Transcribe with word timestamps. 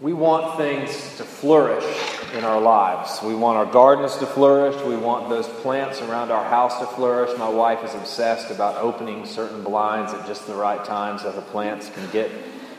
We 0.00 0.14
want 0.14 0.56
things 0.56 0.88
to 1.18 1.24
flourish 1.24 1.84
in 2.32 2.42
our 2.42 2.58
lives. 2.58 3.20
We 3.22 3.34
want 3.34 3.58
our 3.58 3.66
gardens 3.66 4.16
to 4.16 4.26
flourish. 4.26 4.82
We 4.82 4.96
want 4.96 5.28
those 5.28 5.46
plants 5.46 6.00
around 6.00 6.30
our 6.30 6.42
house 6.42 6.78
to 6.78 6.86
flourish. 6.86 7.36
My 7.38 7.50
wife 7.50 7.84
is 7.84 7.94
obsessed 7.94 8.50
about 8.50 8.76
opening 8.76 9.26
certain 9.26 9.62
blinds 9.62 10.14
at 10.14 10.26
just 10.26 10.46
the 10.46 10.54
right 10.54 10.82
time 10.86 11.18
so 11.18 11.30
the 11.32 11.42
plants 11.42 11.90
can 11.90 12.10
get 12.12 12.30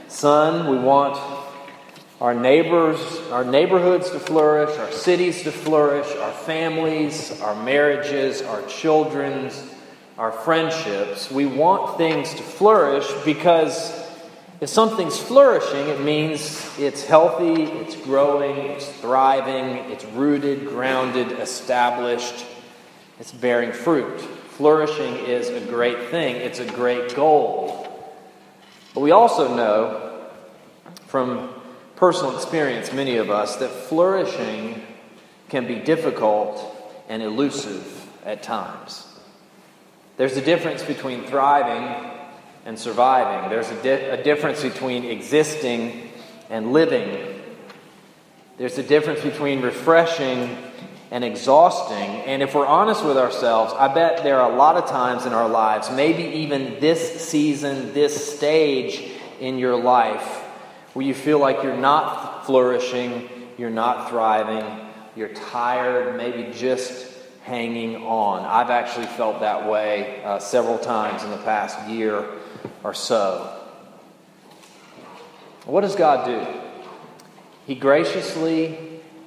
sun. 0.07 0.67
We 0.67 0.79
want 0.79 1.15
our 2.19 2.33
neighbors, 2.33 2.99
our 3.29 3.45
neighborhoods 3.45 4.09
to 4.09 4.19
flourish, 4.19 4.75
our 4.79 4.91
cities 4.91 5.43
to 5.43 5.51
flourish, 5.51 6.07
our 6.15 6.31
families, 6.31 7.39
our 7.41 7.63
marriages, 7.63 8.41
our 8.41 8.65
children's, 8.65 9.63
our 10.17 10.31
friendships. 10.31 11.29
We 11.29 11.45
want 11.45 11.99
things 11.99 12.33
to 12.33 12.41
flourish 12.41 13.07
because 13.25 14.00
if 14.61 14.69
something's 14.69 15.17
flourishing, 15.17 15.87
it 15.87 15.99
means 16.01 16.69
it's 16.77 17.03
healthy, 17.03 17.63
it's 17.63 17.95
growing, 17.95 18.55
it's 18.57 18.87
thriving, 18.87 19.91
it's 19.91 20.05
rooted, 20.05 20.67
grounded, 20.67 21.31
established, 21.39 22.45
it's 23.19 23.31
bearing 23.31 23.71
fruit. 23.71 24.21
Flourishing 24.21 25.15
is 25.15 25.49
a 25.49 25.59
great 25.61 26.09
thing, 26.09 26.35
it's 26.35 26.59
a 26.59 26.65
great 26.67 27.15
goal. 27.15 27.87
But 28.93 28.99
we 28.99 29.09
also 29.09 29.55
know 29.55 30.27
from 31.07 31.49
personal 31.95 32.35
experience, 32.35 32.93
many 32.93 33.17
of 33.17 33.31
us, 33.31 33.55
that 33.55 33.71
flourishing 33.71 34.85
can 35.49 35.65
be 35.65 35.77
difficult 35.77 36.63
and 37.09 37.23
elusive 37.23 38.07
at 38.23 38.43
times. 38.43 39.07
There's 40.17 40.37
a 40.37 40.41
difference 40.41 40.83
between 40.83 41.23
thriving 41.23 42.20
and 42.65 42.77
surviving. 42.77 43.49
There's 43.49 43.69
a, 43.69 43.83
di- 43.83 43.89
a 43.89 44.23
difference 44.23 44.61
between 44.61 45.05
existing 45.05 46.09
and 46.49 46.73
living. 46.73 47.41
There's 48.57 48.77
a 48.77 48.83
difference 48.83 49.21
between 49.21 49.61
refreshing 49.61 50.57
and 51.09 51.23
exhausting. 51.23 51.97
And 51.97 52.41
if 52.41 52.53
we're 52.53 52.65
honest 52.65 53.03
with 53.03 53.17
ourselves, 53.17 53.73
I 53.77 53.93
bet 53.93 54.23
there 54.23 54.39
are 54.39 54.51
a 54.51 54.55
lot 54.55 54.77
of 54.77 54.89
times 54.89 55.25
in 55.25 55.33
our 55.33 55.49
lives, 55.49 55.89
maybe 55.91 56.23
even 56.23 56.79
this 56.79 57.27
season, 57.27 57.93
this 57.93 58.37
stage 58.37 59.11
in 59.39 59.57
your 59.57 59.75
life, 59.75 60.39
where 60.93 61.05
you 61.05 61.13
feel 61.13 61.39
like 61.39 61.63
you're 61.63 61.75
not 61.75 62.45
flourishing, 62.45 63.27
you're 63.57 63.69
not 63.69 64.09
thriving, 64.09 64.89
you're 65.15 65.33
tired, 65.33 66.15
maybe 66.15 66.53
just 66.53 67.07
hanging 67.43 67.97
on. 67.97 68.45
I've 68.45 68.69
actually 68.69 69.07
felt 69.07 69.39
that 69.39 69.67
way 69.67 70.23
uh, 70.23 70.39
several 70.39 70.77
times 70.77 71.23
in 71.23 71.31
the 71.31 71.37
past 71.37 71.89
year 71.89 72.25
or 72.83 72.93
so. 72.93 73.57
What 75.65 75.81
does 75.81 75.95
God 75.95 76.25
do? 76.25 76.61
He 77.67 77.75
graciously 77.75 78.77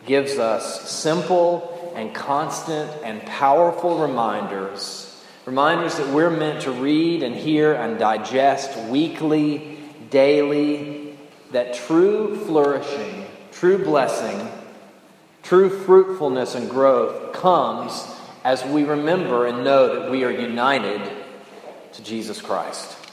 gives 0.06 0.38
us 0.38 0.90
simple 0.90 1.92
and 1.94 2.12
constant 2.14 2.90
and 3.04 3.22
powerful 3.22 3.98
reminders, 3.98 5.24
reminders 5.46 5.96
that 5.96 6.08
we're 6.08 6.30
meant 6.30 6.62
to 6.62 6.72
read 6.72 7.22
and 7.22 7.34
hear 7.34 7.72
and 7.72 7.98
digest 7.98 8.76
weekly, 8.90 9.78
daily, 10.10 11.16
that 11.52 11.74
true 11.74 12.36
flourishing, 12.46 13.26
true 13.52 13.78
blessing, 13.82 14.50
true 15.44 15.70
fruitfulness 15.70 16.56
and 16.56 16.68
growth 16.68 17.32
comes 17.32 18.12
as 18.42 18.64
we 18.64 18.82
remember 18.82 19.46
and 19.46 19.62
know 19.62 20.00
that 20.00 20.10
we 20.10 20.24
are 20.24 20.32
united 20.32 21.00
to 21.92 22.02
Jesus 22.02 22.42
Christ 22.42 23.03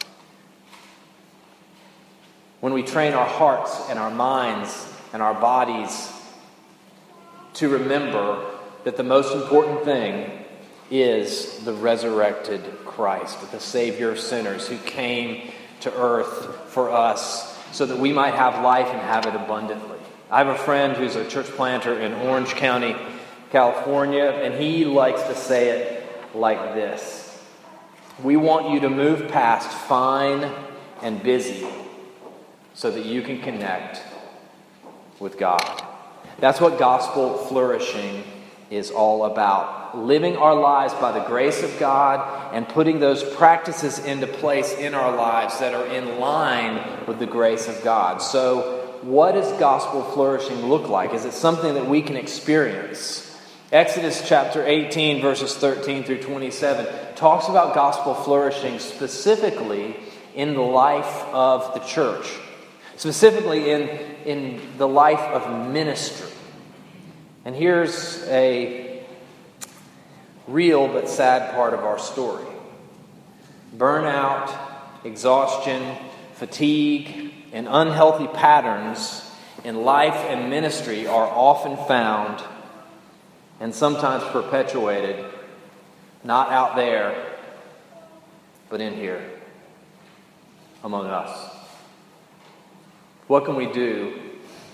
when 2.61 2.73
we 2.73 2.83
train 2.83 3.13
our 3.13 3.27
hearts 3.27 3.89
and 3.89 3.99
our 3.99 4.11
minds 4.11 4.87
and 5.13 5.21
our 5.21 5.33
bodies 5.33 6.11
to 7.55 7.67
remember 7.67 8.45
that 8.85 8.95
the 8.95 9.03
most 9.03 9.35
important 9.35 9.83
thing 9.83 10.31
is 10.91 11.57
the 11.65 11.73
resurrected 11.73 12.61
Christ, 12.85 13.51
the 13.51 13.59
Savior 13.59 14.11
of 14.11 14.19
sinners 14.19 14.67
who 14.67 14.77
came 14.77 15.51
to 15.81 15.93
earth 15.95 16.69
for 16.69 16.91
us 16.91 17.57
so 17.71 17.85
that 17.87 17.97
we 17.97 18.13
might 18.13 18.35
have 18.35 18.63
life 18.63 18.87
and 18.87 18.99
have 19.01 19.25
it 19.25 19.33
abundantly. 19.33 19.97
I 20.29 20.37
have 20.37 20.47
a 20.47 20.57
friend 20.57 20.95
who's 20.95 21.15
a 21.15 21.27
church 21.27 21.47
planter 21.47 21.99
in 21.99 22.13
Orange 22.13 22.49
County, 22.49 22.95
California, 23.49 24.25
and 24.25 24.53
he 24.53 24.85
likes 24.85 25.23
to 25.23 25.35
say 25.35 25.69
it 25.69 26.35
like 26.35 26.75
this 26.75 27.43
We 28.23 28.37
want 28.37 28.69
you 28.69 28.81
to 28.81 28.89
move 28.89 29.29
past 29.29 29.67
fine 29.87 30.49
and 31.01 31.23
busy 31.23 31.67
so 32.73 32.91
that 32.91 33.05
you 33.05 33.21
can 33.21 33.41
connect 33.41 34.01
with 35.19 35.37
God. 35.37 35.83
That's 36.39 36.59
what 36.59 36.79
gospel 36.79 37.37
flourishing 37.37 38.23
is 38.69 38.89
all 38.89 39.25
about. 39.25 39.97
Living 39.97 40.37
our 40.37 40.55
lives 40.55 40.93
by 40.95 41.11
the 41.11 41.25
grace 41.25 41.61
of 41.61 41.77
God 41.77 42.53
and 42.53 42.67
putting 42.67 42.99
those 42.99 43.23
practices 43.35 43.99
into 43.99 44.25
place 44.25 44.73
in 44.73 44.93
our 44.93 45.15
lives 45.15 45.59
that 45.59 45.73
are 45.73 45.85
in 45.87 46.19
line 46.19 47.05
with 47.05 47.19
the 47.19 47.25
grace 47.25 47.67
of 47.67 47.83
God. 47.83 48.21
So, 48.21 48.79
what 49.01 49.33
does 49.33 49.51
gospel 49.59 50.03
flourishing 50.03 50.67
look 50.67 50.87
like? 50.87 51.13
Is 51.13 51.25
it 51.25 51.33
something 51.33 51.73
that 51.73 51.87
we 51.87 52.01
can 52.01 52.15
experience? 52.15 53.27
Exodus 53.71 54.27
chapter 54.27 54.65
18, 54.65 55.21
verses 55.21 55.55
13 55.55 56.03
through 56.03 56.21
27, 56.21 57.15
talks 57.15 57.47
about 57.47 57.73
gospel 57.73 58.13
flourishing 58.13 58.79
specifically 58.79 59.95
in 60.35 60.53
the 60.53 60.61
life 60.61 61.23
of 61.33 61.73
the 61.73 61.79
church 61.79 62.27
specifically 62.97 63.71
in, 63.71 63.81
in 64.25 64.61
the 64.77 64.87
life 64.87 65.19
of 65.19 65.71
ministry. 65.71 66.29
And 67.45 67.55
here's 67.55 68.23
a 68.27 69.03
real 70.47 70.87
but 70.87 71.09
sad 71.09 71.53
part 71.53 71.73
of 71.73 71.81
our 71.81 71.99
story 71.99 72.45
burnout, 73.75 74.55
exhaustion, 75.03 75.95
fatigue, 76.35 77.33
and 77.53 77.67
unhealthy 77.69 78.27
patterns 78.27 79.29
in 79.63 79.83
life 79.83 80.15
and 80.29 80.49
ministry 80.49 81.07
are 81.07 81.27
often 81.27 81.77
found 81.87 82.43
and 83.59 83.73
sometimes 83.73 84.23
perpetuated 84.25 85.23
not 86.23 86.51
out 86.51 86.75
there, 86.75 87.37
but 88.69 88.81
in 88.81 88.93
here 88.93 89.21
among 90.83 91.07
us. 91.07 91.50
What 93.31 93.45
can 93.45 93.55
we 93.55 93.67
do 93.67 94.11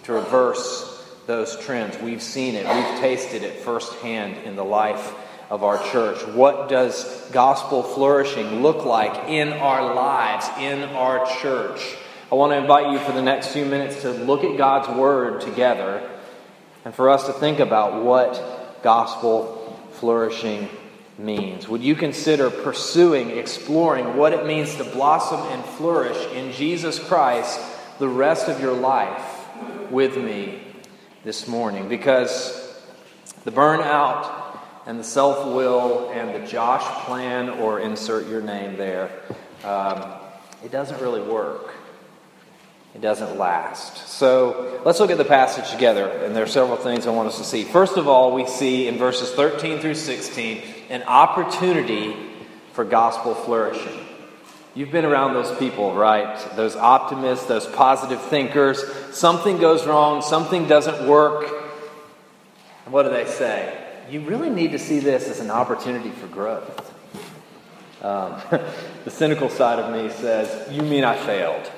to 0.06 0.14
reverse 0.14 1.16
those 1.28 1.56
trends? 1.60 1.96
We've 2.00 2.24
seen 2.24 2.56
it, 2.56 2.66
we've 2.66 3.00
tasted 3.00 3.44
it 3.44 3.60
firsthand 3.60 4.48
in 4.48 4.56
the 4.56 4.66
life 4.66 5.14
of 5.52 5.64
our 5.64 5.78
church. 5.92 6.26
What 6.30 6.68
does 6.68 7.30
gospel 7.32 7.84
flourishing 7.84 8.64
look 8.64 8.84
like 8.84 9.30
in 9.30 9.50
our 9.50 9.94
lives, 9.94 10.48
in 10.60 10.82
our 10.96 11.28
church? 11.40 11.98
I 12.32 12.34
want 12.34 12.52
to 12.52 12.58
invite 12.58 12.92
you 12.92 12.98
for 12.98 13.12
the 13.12 13.22
next 13.22 13.50
few 13.50 13.64
minutes 13.64 14.02
to 14.02 14.10
look 14.10 14.44
at 14.44 14.58
God's 14.58 14.90
Word 14.90 15.42
together 15.42 16.10
and 16.84 16.96
for 16.96 17.12
us 17.12 17.28
to 17.28 17.34
think 17.34 17.60
about 17.60 18.04
what 18.04 18.82
gospel 18.82 19.80
flourishing 19.92 20.68
means. 21.20 21.68
Would 21.68 21.84
you 21.84 21.94
consider 21.94 22.50
pursuing, 22.50 23.38
exploring 23.38 24.18
what 24.18 24.34
it 24.34 24.48
means 24.48 24.74
to 24.78 24.84
blossom 24.84 25.42
and 25.42 25.64
flourish 25.64 26.18
in 26.34 26.52
Jesus 26.54 26.98
Christ 26.98 27.60
the 28.00 28.08
rest 28.08 28.48
of 28.48 28.60
your 28.62 28.74
life 28.74 29.46
with 29.90 30.18
me 30.18 30.62
this 31.24 31.48
morning 31.48 31.90
because 31.90 32.64
the 33.44 33.52
burnout 33.52 34.60
and 34.86 35.00
the 35.00 35.04
self 35.04 35.48
will 35.48 36.10
and 36.12 36.34
the 36.34 36.48
Josh 36.48 36.84
plan, 37.06 37.50
or 37.50 37.80
insert 37.80 38.28
your 38.28 38.42
name 38.42 38.78
there, 38.78 39.10
um, 39.64 40.14
it 40.64 40.72
doesn't 40.72 41.02
really 41.02 41.22
work. 41.22 41.74
It 42.96 43.02
doesn't 43.02 43.38
last. 43.38 44.08
So 44.08 44.82
let's 44.86 45.00
look 45.00 45.12
at 45.12 45.18
the 45.18 45.26
passage 45.26 45.70
together, 45.72 46.08
and 46.08 46.36
there 46.36 46.44
are 46.44 46.48
several 46.48 46.78
things 46.78 47.06
I 47.06 47.12
want 47.12 47.28
us 47.28 47.38
to 47.38 47.44
see. 47.44 47.64
First 47.64 47.98
of 47.98 48.08
all, 48.08 48.34
we 48.34 48.48
see 48.48 48.88
in 48.88 48.98
verses 48.98 49.32
13 49.32 49.80
through 49.80 49.96
16 49.96 50.64
an 50.90 51.04
opportunity 51.04 52.16
for 52.74 52.86
gospel 52.86 53.36
flourishing. 53.36 54.07
You've 54.78 54.92
been 54.92 55.06
around 55.06 55.34
those 55.34 55.58
people, 55.58 55.96
right? 55.96 56.38
Those 56.56 56.76
optimists, 56.76 57.48
those 57.48 57.66
positive 57.66 58.22
thinkers. 58.22 58.80
Something 59.12 59.58
goes 59.58 59.88
wrong, 59.88 60.22
something 60.22 60.68
doesn't 60.68 61.08
work. 61.08 61.48
what 62.86 63.02
do 63.02 63.10
they 63.10 63.26
say? 63.26 63.76
You 64.12 64.22
really 64.22 64.52
need 64.52 64.74
to 64.74 64.78
see 64.78 65.00
this 65.00 65.28
as 65.30 65.40
an 65.40 65.50
opportunity 65.50 66.12
for 66.12 66.28
growth. 66.28 66.94
Um, 68.04 68.40
the 69.04 69.10
cynical 69.10 69.50
side 69.50 69.80
of 69.80 69.92
me 69.92 70.12
says, 70.12 70.72
You 70.72 70.84
mean 70.84 71.04
I 71.04 71.18
failed? 71.18 71.72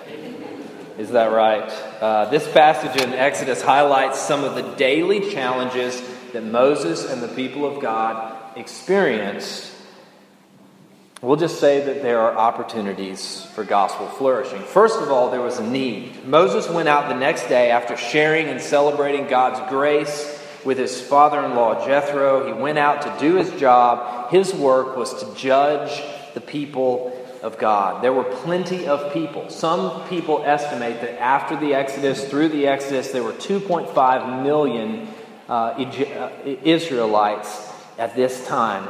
Is 0.97 1.11
that 1.11 1.27
right? 1.27 1.71
Uh, 2.01 2.25
this 2.25 2.51
passage 2.51 3.01
in 3.01 3.13
Exodus 3.13 3.61
highlights 3.61 4.19
some 4.19 4.43
of 4.43 4.55
the 4.55 4.75
daily 4.75 5.31
challenges 5.31 6.03
that 6.33 6.43
Moses 6.43 7.09
and 7.09 7.21
the 7.23 7.29
people 7.29 7.65
of 7.65 7.81
God 7.81 8.57
experienced 8.57 9.71
We'll 11.21 11.35
just 11.35 11.59
say 11.59 11.81
that 11.81 12.01
there 12.01 12.21
are 12.21 12.37
opportunities 12.37 13.45
for 13.53 13.65
gospel 13.65 14.07
flourishing. 14.07 14.61
First 14.61 15.01
of 15.01 15.11
all, 15.11 15.29
there 15.31 15.41
was 15.41 15.59
a 15.59 15.69
need. 15.69 16.25
Moses 16.25 16.69
went 16.69 16.87
out 16.87 17.09
the 17.09 17.15
next 17.15 17.49
day 17.49 17.71
after 17.71 17.97
sharing 17.97 18.47
and 18.47 18.61
celebrating 18.61 19.27
God's 19.27 19.59
grace 19.69 20.39
with 20.63 20.77
his 20.77 21.01
father 21.01 21.43
in 21.43 21.55
law 21.55 21.85
Jethro. 21.85 22.47
He 22.47 22.53
went 22.53 22.77
out 22.77 23.01
to 23.01 23.17
do 23.19 23.35
his 23.35 23.51
job. 23.59 24.31
His 24.31 24.53
work 24.53 24.95
was 24.95 25.21
to 25.21 25.35
judge 25.35 26.01
the 26.35 26.41
people 26.41 27.13
of 27.43 27.57
God. 27.57 28.01
There 28.01 28.13
were 28.13 28.23
plenty 28.23 28.87
of 28.87 29.11
people. 29.11 29.49
Some 29.49 30.07
people 30.07 30.43
estimate 30.45 31.01
that 31.01 31.21
after 31.21 31.57
the 31.57 31.73
Exodus, 31.73 32.29
through 32.29 32.49
the 32.49 32.67
Exodus, 32.67 33.11
there 33.11 33.23
were 33.23 33.33
2.5 33.33 34.43
million 34.43 35.09
uh, 35.49 35.51
uh, 35.51 36.31
Israelites 36.45 37.73
at 37.97 38.15
this 38.15 38.47
time. 38.47 38.87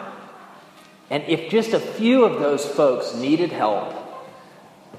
And 1.09 1.23
if 1.23 1.49
just 1.49 1.73
a 1.73 1.79
few 1.79 2.23
of 2.23 2.39
those 2.39 2.65
folks 2.65 3.15
needed 3.15 3.51
help 3.51 3.95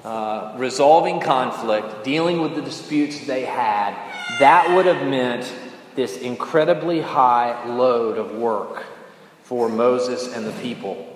uh, 0.03 0.55
resolving 0.57 1.19
conflict, 1.19 2.03
dealing 2.03 2.41
with 2.41 2.55
the 2.55 2.61
disputes 2.61 3.25
they 3.27 3.45
had, 3.45 3.93
that 4.39 4.75
would 4.75 4.85
have 4.85 5.07
meant 5.07 5.53
this 5.95 6.17
incredibly 6.17 7.01
high 7.01 7.65
load 7.65 8.17
of 8.17 8.35
work 8.35 8.83
for 9.43 9.69
Moses 9.69 10.33
and 10.33 10.45
the 10.45 10.51
people. 10.53 11.07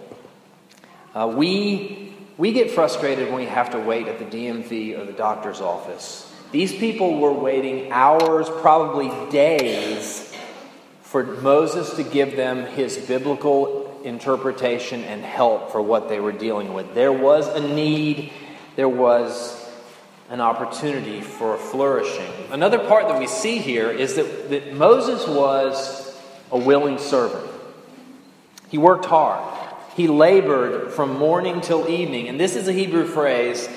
Uh, 1.13 1.33
we, 1.35 2.13
we 2.37 2.51
get 2.51 2.69
frustrated 2.71 3.29
when 3.29 3.37
we 3.37 3.45
have 3.45 3.71
to 3.71 3.79
wait 3.79 4.07
at 4.07 4.19
the 4.19 4.25
DMV 4.25 4.99
or 4.99 5.05
the 5.05 5.13
doctor's 5.13 5.61
office. 5.61 6.31
These 6.51 6.73
people 6.73 7.19
were 7.19 7.33
waiting 7.33 7.91
hours, 7.91 8.47
probably 8.61 9.09
days, 9.31 10.33
for 11.01 11.23
Moses 11.23 11.95
to 11.95 12.03
give 12.03 12.35
them 12.35 12.65
his 12.65 12.97
biblical 12.97 13.84
interpretation 14.05 15.03
and 15.03 15.23
help 15.23 15.71
for 15.71 15.81
what 15.81 16.07
they 16.07 16.19
were 16.19 16.31
dealing 16.31 16.73
with. 16.73 16.93
There 16.93 17.11
was 17.11 17.47
a 17.47 17.59
need, 17.59 18.31
there 18.75 18.89
was 18.89 19.61
an 20.29 20.41
opportunity 20.41 21.21
for 21.21 21.57
flourishing. 21.57 22.31
Another 22.51 22.79
part 22.79 23.07
that 23.07 23.19
we 23.19 23.27
see 23.27 23.57
here 23.57 23.89
is 23.89 24.15
that, 24.15 24.49
that 24.49 24.73
Moses 24.73 25.27
was 25.27 26.19
a 26.51 26.57
willing 26.57 26.97
servant. 26.97 27.49
He 28.69 28.77
worked 28.77 29.05
hard. 29.05 29.53
He 29.95 30.07
labored 30.07 30.91
from 30.91 31.17
morning 31.17 31.61
till 31.61 31.87
evening. 31.89 32.27
And 32.27 32.39
this 32.39 32.55
is 32.55 32.67
a 32.67 32.73
Hebrew 32.73 33.05
phrase 33.05 33.69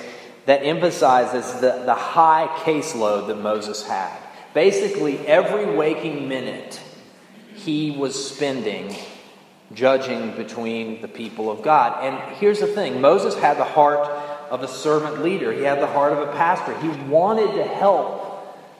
that 0.45 0.63
emphasizes 0.63 1.53
the, 1.61 1.83
the 1.85 1.93
high 1.93 2.47
caseload 2.63 3.27
that 3.27 3.35
Moses 3.35 3.83
had. 3.83 4.17
Basically, 4.53 5.19
every 5.27 5.75
waking 5.75 6.27
minute 6.27 6.81
he 7.53 7.91
was 7.91 8.31
spending 8.33 8.95
judging 9.73 10.35
between 10.35 11.01
the 11.01 11.07
people 11.07 11.51
of 11.51 11.61
God. 11.61 12.03
And 12.03 12.37
here's 12.37 12.59
the 12.59 12.67
thing 12.67 13.01
Moses 13.01 13.35
had 13.35 13.57
the 13.57 13.63
heart 13.63 14.07
of 14.49 14.63
a 14.63 14.67
servant 14.67 15.21
leader, 15.21 15.51
he 15.51 15.63
had 15.63 15.79
the 15.79 15.87
heart 15.87 16.13
of 16.13 16.27
a 16.27 16.31
pastor. 16.31 16.77
He 16.79 16.89
wanted 17.09 17.55
to 17.55 17.63
help 17.63 18.25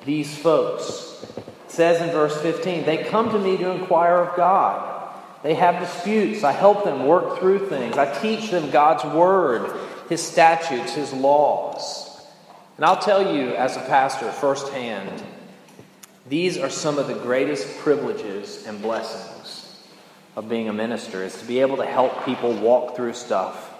these 0.05 0.35
folks. 0.37 1.25
It 1.37 1.71
says 1.71 2.01
in 2.01 2.09
verse 2.09 2.39
15, 2.41 2.85
they 2.85 3.03
come 3.03 3.29
to 3.29 3.39
me 3.39 3.57
to 3.57 3.71
inquire 3.71 4.17
of 4.17 4.35
God. 4.35 4.95
They 5.43 5.53
have 5.53 5.79
disputes. 5.79 6.43
I 6.43 6.51
help 6.51 6.83
them 6.83 7.05
work 7.05 7.39
through 7.39 7.69
things. 7.69 7.97
I 7.97 8.19
teach 8.19 8.49
them 8.51 8.71
God's 8.71 9.05
word, 9.05 9.71
his 10.09 10.21
statutes, 10.21 10.95
his 10.95 11.13
laws. 11.13 12.25
And 12.75 12.85
I'll 12.85 12.99
tell 12.99 13.35
you, 13.35 13.51
as 13.51 13.77
a 13.77 13.81
pastor, 13.81 14.31
firsthand, 14.31 15.23
these 16.27 16.57
are 16.57 16.69
some 16.69 16.97
of 16.97 17.07
the 17.07 17.13
greatest 17.13 17.77
privileges 17.79 18.65
and 18.65 18.81
blessings 18.81 19.58
of 20.39 20.47
being 20.47 20.69
a 20.69 20.73
minister 20.73 21.21
is 21.21 21.37
to 21.37 21.45
be 21.45 21.59
able 21.59 21.75
to 21.75 21.85
help 21.85 22.23
people 22.23 22.53
walk 22.53 22.95
through 22.95 23.11
stuff, 23.11 23.73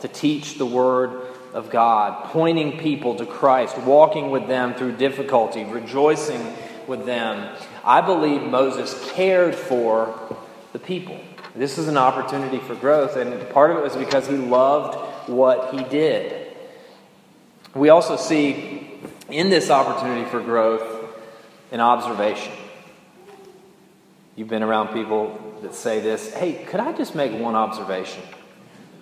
to 0.00 0.08
teach 0.08 0.56
the 0.56 0.64
Word 0.64 1.10
of 1.52 1.68
God, 1.68 2.30
pointing 2.30 2.78
people 2.78 3.16
to 3.16 3.26
Christ, 3.26 3.76
walking 3.76 4.30
with 4.30 4.48
them 4.48 4.72
through 4.72 4.96
difficulty, 4.96 5.62
rejoicing 5.62 6.54
with 6.86 7.04
them. 7.04 7.54
I 7.84 8.00
believe 8.00 8.40
Moses 8.40 9.10
cared 9.12 9.54
for 9.54 10.18
the 10.72 10.78
people. 10.78 11.20
This 11.54 11.76
is 11.76 11.86
an 11.86 11.98
opportunity 11.98 12.60
for 12.60 12.74
growth, 12.74 13.16
and 13.16 13.50
part 13.50 13.70
of 13.70 13.76
it 13.76 13.82
was 13.82 13.94
because 13.94 14.26
he 14.26 14.36
loved 14.36 15.28
what 15.28 15.74
he 15.74 15.84
did. 15.84 16.56
We 17.74 17.90
also 17.90 18.16
see 18.16 18.90
in 19.28 19.50
this 19.50 19.68
opportunity 19.68 20.26
for 20.30 20.40
growth 20.40 21.12
an 21.72 21.80
observation. 21.80 22.54
You've 24.40 24.48
been 24.48 24.62
around 24.62 24.94
people 24.94 25.38
that 25.60 25.74
say 25.74 26.00
this 26.00 26.32
hey, 26.32 26.64
could 26.64 26.80
I 26.80 26.92
just 26.92 27.14
make 27.14 27.30
one 27.38 27.54
observation? 27.54 28.22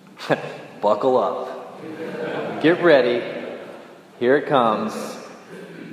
Buckle 0.81 1.15
up. 1.15 2.61
Get 2.61 2.83
ready. 2.83 3.55
Here 4.19 4.35
it 4.35 4.49
comes. 4.49 4.93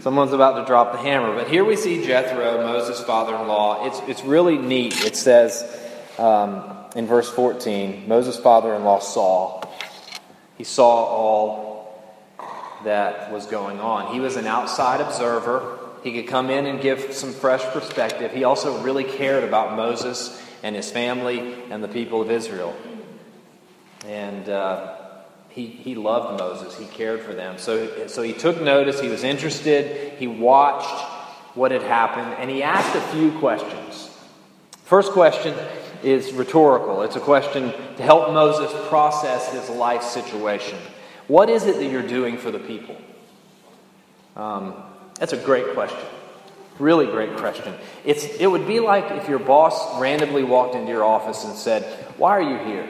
Someone's 0.01 0.33
about 0.33 0.59
to 0.59 0.67
drop 0.67 0.91
the 0.91 0.99
hammer. 0.99 1.33
But 1.33 1.47
here 1.47 1.65
we 1.65 1.77
see 1.77 2.05
Jethro, 2.05 2.61
Moses' 2.67 3.01
father 3.05 3.37
in 3.37 3.47
law. 3.47 3.87
It's, 3.87 4.01
it's 4.09 4.25
really 4.25 4.59
neat. 4.59 5.05
It 5.05 5.15
says 5.15 5.63
um, 6.19 6.65
in 6.97 7.07
verse 7.07 7.31
14 7.31 8.09
Moses' 8.09 8.37
father 8.37 8.75
in 8.75 8.83
law 8.83 8.99
saw. 8.99 9.63
He 10.59 10.65
saw 10.65 11.05
all 11.05 12.03
that 12.83 13.31
was 13.31 13.47
going 13.47 13.79
on. 13.79 14.13
He 14.13 14.19
was 14.19 14.35
an 14.35 14.49
outside 14.49 15.01
observer. 15.01 15.75
He 16.06 16.12
could 16.12 16.29
come 16.29 16.50
in 16.50 16.67
and 16.67 16.81
give 16.81 17.12
some 17.12 17.32
fresh 17.32 17.64
perspective. 17.73 18.31
He 18.31 18.44
also 18.44 18.81
really 18.81 19.03
cared 19.03 19.43
about 19.43 19.75
Moses 19.75 20.41
and 20.62 20.76
his 20.76 20.88
family 20.88 21.64
and 21.69 21.82
the 21.82 21.88
people 21.88 22.23
of 22.23 22.31
Israel. 22.31 22.76
And 24.06 24.49
uh, 24.49 24.99
he, 25.49 25.67
he 25.67 25.97
loved 25.97 26.38
Moses, 26.38 26.79
he 26.79 26.85
cared 26.85 27.23
for 27.23 27.35
them. 27.35 27.58
So, 27.58 28.06
so 28.06 28.23
he 28.23 28.32
took 28.32 28.62
notice, 28.62 29.00
he 29.00 29.08
was 29.08 29.25
interested, 29.25 30.12
he 30.17 30.29
watched 30.29 30.94
what 31.56 31.73
had 31.73 31.82
happened, 31.82 32.37
and 32.38 32.49
he 32.49 32.62
asked 32.62 32.94
a 32.94 33.00
few 33.12 33.37
questions. 33.41 34.17
First 34.85 35.11
question 35.11 35.56
is 36.05 36.32
rhetorical. 36.32 37.02
It's 37.02 37.17
a 37.17 37.20
question 37.20 37.73
to 37.97 38.02
help 38.05 38.32
Moses 38.32 38.70
process 38.87 39.52
his 39.52 39.69
life 39.70 40.05
situation. 40.05 40.79
What 41.26 41.50
is 41.50 41.67
it 41.67 41.79
that 41.79 41.87
you're 41.87 42.06
doing 42.06 42.38
for 42.38 42.52
the 42.52 42.61
people? 42.61 42.97
Um, 44.37 44.85
that's 45.19 45.33
a 45.33 45.39
great 45.39 45.75
question. 45.75 45.99
Really 46.79 47.07
great 47.07 47.37
question. 47.39 47.75
It's, 48.05 48.25
it 48.25 48.47
would 48.47 48.67
be 48.67 48.81
like 48.81 49.11
if 49.13 49.29
your 49.29 49.39
boss 49.39 49.99
randomly 49.99 50.45
walked 50.45 50.75
into 50.75 50.91
your 50.91 51.05
office 51.05 51.45
and 51.45 51.57
said, 51.57 51.85
Why 52.19 52.33
are 52.33 52.43
you 52.43 52.59
here? 52.59 52.89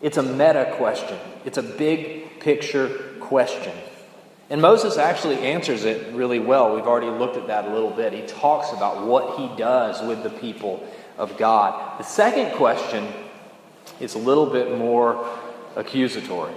It's 0.00 0.18
a 0.18 0.22
meta 0.22 0.74
question, 0.76 1.18
it's 1.44 1.58
a 1.58 1.62
big 1.62 2.40
picture 2.40 2.88
question. 3.20 3.72
And 4.50 4.60
Moses 4.60 4.98
actually 4.98 5.38
answers 5.38 5.84
it 5.84 6.14
really 6.14 6.38
well. 6.38 6.74
We've 6.76 6.86
already 6.86 7.08
looked 7.08 7.38
at 7.38 7.46
that 7.46 7.64
a 7.64 7.72
little 7.72 7.90
bit. 7.90 8.12
He 8.12 8.22
talks 8.22 8.72
about 8.72 9.06
what 9.06 9.38
he 9.38 9.56
does 9.56 10.02
with 10.06 10.22
the 10.22 10.28
people 10.28 10.86
of 11.16 11.36
God. 11.38 11.98
The 11.98 12.04
second 12.04 12.54
question 12.56 13.08
is 14.00 14.14
a 14.14 14.18
little 14.18 14.46
bit 14.46 14.76
more 14.76 15.26
accusatory. 15.76 16.52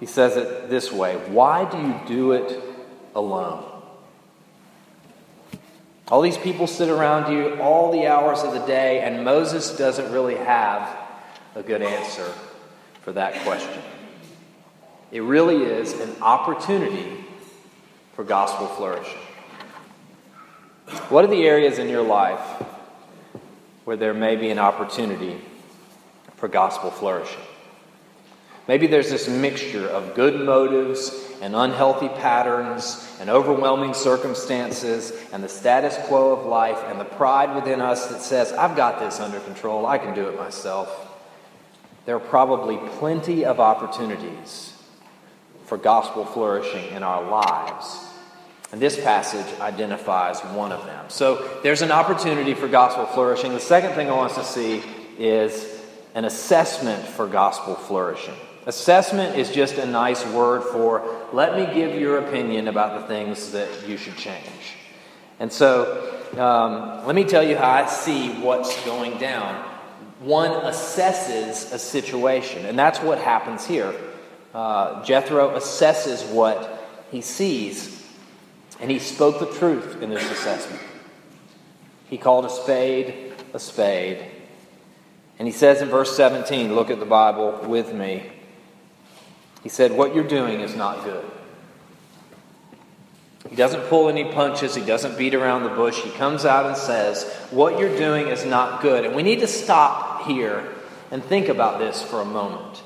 He 0.00 0.06
says 0.06 0.36
it 0.36 0.68
this 0.68 0.90
way 0.92 1.14
Why 1.28 1.64
do 1.70 1.78
you 1.78 2.00
do 2.06 2.32
it 2.32 2.71
alone? 3.14 3.64
All 6.08 6.20
these 6.20 6.36
people 6.36 6.66
sit 6.66 6.88
around 6.88 7.32
you 7.32 7.60
all 7.60 7.90
the 7.90 8.06
hours 8.06 8.42
of 8.42 8.52
the 8.52 8.66
day, 8.66 9.00
and 9.00 9.24
Moses 9.24 9.76
doesn't 9.76 10.12
really 10.12 10.36
have 10.36 10.94
a 11.54 11.62
good 11.62 11.80
answer 11.80 12.30
for 13.02 13.12
that 13.12 13.42
question. 13.44 13.82
It 15.10 15.20
really 15.20 15.62
is 15.64 15.92
an 16.00 16.22
opportunity 16.22 17.24
for 18.14 18.24
gospel 18.24 18.66
flourishing. 18.66 19.20
What 21.08 21.24
are 21.24 21.28
the 21.28 21.46
areas 21.46 21.78
in 21.78 21.88
your 21.88 22.02
life 22.02 22.40
where 23.84 23.96
there 23.96 24.14
may 24.14 24.36
be 24.36 24.50
an 24.50 24.58
opportunity 24.58 25.40
for 26.36 26.48
gospel 26.48 26.90
flourishing? 26.90 27.40
Maybe 28.68 28.86
there's 28.86 29.10
this 29.10 29.28
mixture 29.28 29.88
of 29.88 30.14
good 30.14 30.38
motives 30.44 31.10
and 31.42 31.56
unhealthy 31.56 32.08
patterns 32.08 33.04
and 33.20 33.28
overwhelming 33.28 33.94
circumstances 33.94 35.12
and 35.32 35.42
the 35.42 35.48
status 35.48 35.98
quo 36.06 36.30
of 36.30 36.46
life 36.46 36.78
and 36.86 37.00
the 37.00 37.04
pride 37.04 37.52
within 37.56 37.80
us 37.80 38.06
that 38.06 38.22
says, 38.22 38.52
I've 38.52 38.76
got 38.76 39.00
this 39.00 39.18
under 39.18 39.40
control, 39.40 39.84
I 39.84 39.98
can 39.98 40.14
do 40.14 40.28
it 40.28 40.38
myself. 40.38 41.08
There 42.06 42.14
are 42.14 42.20
probably 42.20 42.78
plenty 42.98 43.44
of 43.44 43.58
opportunities 43.58 44.72
for 45.66 45.76
gospel 45.76 46.24
flourishing 46.24 46.94
in 46.94 47.02
our 47.02 47.28
lives. 47.28 48.06
And 48.70 48.80
this 48.80 48.98
passage 49.02 49.60
identifies 49.60 50.40
one 50.40 50.70
of 50.70 50.86
them. 50.86 51.06
So 51.08 51.60
there's 51.64 51.82
an 51.82 51.90
opportunity 51.90 52.54
for 52.54 52.68
gospel 52.68 53.04
flourishing. 53.06 53.52
The 53.52 53.60
second 53.60 53.94
thing 53.94 54.08
I 54.08 54.14
want 54.14 54.30
us 54.30 54.46
to 54.46 54.52
see 54.52 54.82
is 55.18 55.82
an 56.14 56.24
assessment 56.24 57.04
for 57.04 57.26
gospel 57.26 57.74
flourishing. 57.74 58.36
Assessment 58.66 59.36
is 59.36 59.50
just 59.50 59.74
a 59.74 59.86
nice 59.86 60.24
word 60.26 60.62
for 60.62 61.26
let 61.32 61.56
me 61.56 61.74
give 61.74 61.98
your 62.00 62.18
opinion 62.18 62.68
about 62.68 63.00
the 63.00 63.06
things 63.08 63.52
that 63.52 63.88
you 63.88 63.96
should 63.96 64.16
change. 64.16 64.76
And 65.40 65.52
so, 65.52 66.20
um, 66.38 67.04
let 67.06 67.16
me 67.16 67.24
tell 67.24 67.42
you 67.42 67.56
how 67.56 67.70
I 67.70 67.86
see 67.86 68.30
what's 68.40 68.84
going 68.84 69.18
down. 69.18 69.70
one 70.20 70.52
assesses 70.52 71.72
a 71.72 71.78
situation. 71.78 72.64
And 72.64 72.78
that's 72.78 73.00
what 73.00 73.18
happens 73.18 73.66
here. 73.66 73.92
Uh, 74.54 75.02
Jethro 75.02 75.58
assesses 75.58 76.30
what 76.30 76.86
he 77.10 77.20
sees, 77.20 78.06
and 78.78 78.88
he 78.88 79.00
spoke 79.00 79.40
the 79.40 79.58
truth 79.58 80.00
in 80.00 80.10
this 80.10 80.30
assessment. 80.30 80.80
He 82.08 82.18
called 82.18 82.44
a 82.44 82.50
spade 82.50 83.32
a 83.54 83.58
spade. 83.58 84.24
And 85.38 85.48
he 85.48 85.52
says 85.52 85.82
in 85.82 85.88
verse 85.88 86.16
17, 86.16 86.74
look 86.74 86.90
at 86.90 87.00
the 87.00 87.06
Bible 87.06 87.60
with 87.66 87.92
me. 87.92 88.31
He 89.62 89.68
said, 89.68 89.92
What 89.92 90.14
you're 90.14 90.24
doing 90.24 90.60
is 90.60 90.74
not 90.74 91.04
good. 91.04 91.24
He 93.48 93.56
doesn't 93.56 93.82
pull 93.88 94.08
any 94.08 94.24
punches. 94.32 94.74
He 94.74 94.84
doesn't 94.84 95.18
beat 95.18 95.34
around 95.34 95.64
the 95.64 95.70
bush. 95.70 95.98
He 96.00 96.10
comes 96.10 96.44
out 96.44 96.66
and 96.66 96.76
says, 96.76 97.24
What 97.50 97.78
you're 97.78 97.96
doing 97.96 98.28
is 98.28 98.44
not 98.44 98.82
good. 98.82 99.04
And 99.04 99.14
we 99.14 99.22
need 99.22 99.40
to 99.40 99.46
stop 99.46 100.26
here 100.26 100.72
and 101.10 101.22
think 101.22 101.48
about 101.48 101.78
this 101.78 102.02
for 102.02 102.20
a 102.20 102.24
moment. 102.24 102.82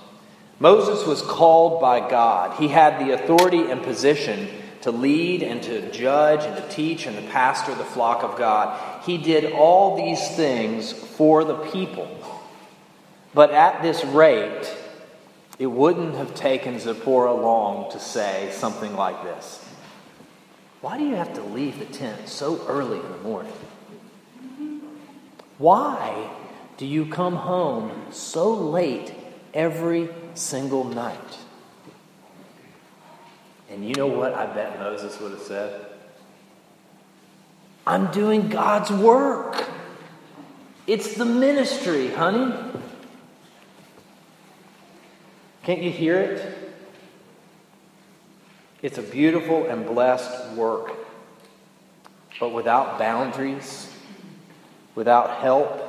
Moses 0.59 1.06
was 1.06 1.21
called 1.23 1.80
by 1.80 2.00
God, 2.00 2.59
he 2.59 2.68
had 2.68 2.99
the 2.99 3.12
authority 3.12 3.71
and 3.71 3.83
position 3.83 4.49
to 4.83 4.90
lead 4.90 5.42
and 5.42 5.62
to 5.64 5.90
judge 5.90 6.45
and 6.45 6.56
to 6.56 6.68
teach 6.75 7.06
and 7.06 7.16
to 7.16 7.33
pastor 7.33 7.75
the 7.75 7.85
flock 7.85 8.23
of 8.23 8.38
God. 8.38 9.04
He 9.04 9.18
did 9.18 9.52
all 9.52 9.97
these 9.97 10.37
things 10.37 10.92
for 10.92 11.45
the 11.45 11.56
people. 11.56 12.09
But 13.35 13.50
at 13.50 13.83
this 13.83 14.04
rate, 14.04 14.73
it 15.58 15.66
wouldn't 15.66 16.14
have 16.14 16.34
taken 16.34 16.78
Zipporah 16.78 17.34
long 17.34 17.90
to 17.92 17.98
say 17.98 18.50
something 18.52 18.94
like 18.94 19.22
this 19.22 19.64
Why 20.80 20.98
do 20.98 21.04
you 21.04 21.14
have 21.14 21.34
to 21.34 21.42
leave 21.42 21.78
the 21.78 21.86
tent 21.86 22.28
so 22.28 22.64
early 22.66 23.00
in 23.00 23.12
the 23.12 23.18
morning? 23.18 23.52
Why 25.58 26.30
do 26.76 26.84
you 26.84 27.06
come 27.06 27.36
home 27.36 27.90
so 28.10 28.52
late 28.52 29.14
every 29.54 30.10
single 30.34 30.84
night? 30.84 31.38
And 33.70 33.86
you 33.86 33.94
know 33.94 34.06
what 34.06 34.34
I 34.34 34.46
bet 34.46 34.78
Moses 34.78 35.18
would 35.20 35.32
have 35.32 35.40
said? 35.40 35.86
I'm 37.86 38.10
doing 38.12 38.48
God's 38.48 38.90
work. 38.90 39.64
It's 40.86 41.14
the 41.14 41.25
ministry, 41.25 42.10
honey. 42.10 42.54
Can't 45.66 45.82
you 45.82 45.90
hear 45.90 46.16
it? 46.20 46.58
It's 48.82 48.99
a 48.99 49.02
beautiful 49.02 49.66
and 49.66 49.85
blessed 49.85 50.52
work. 50.52 50.92
But 52.38 52.50
without 52.50 53.00
boundaries, 53.00 53.92
without 54.94 55.38
help, 55.38 55.82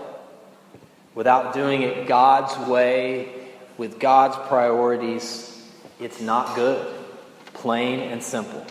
without 1.13 1.53
doing 1.53 1.84
it 1.84 2.07
God's 2.07 2.57
way, 2.67 3.29
with 3.77 4.00
God's 4.00 4.36
priorities, 4.48 5.63
it's 6.00 6.22
not 6.22 6.55
good. 6.55 6.91
Plain 7.53 8.00
and 8.00 8.24
simple. 8.24 8.65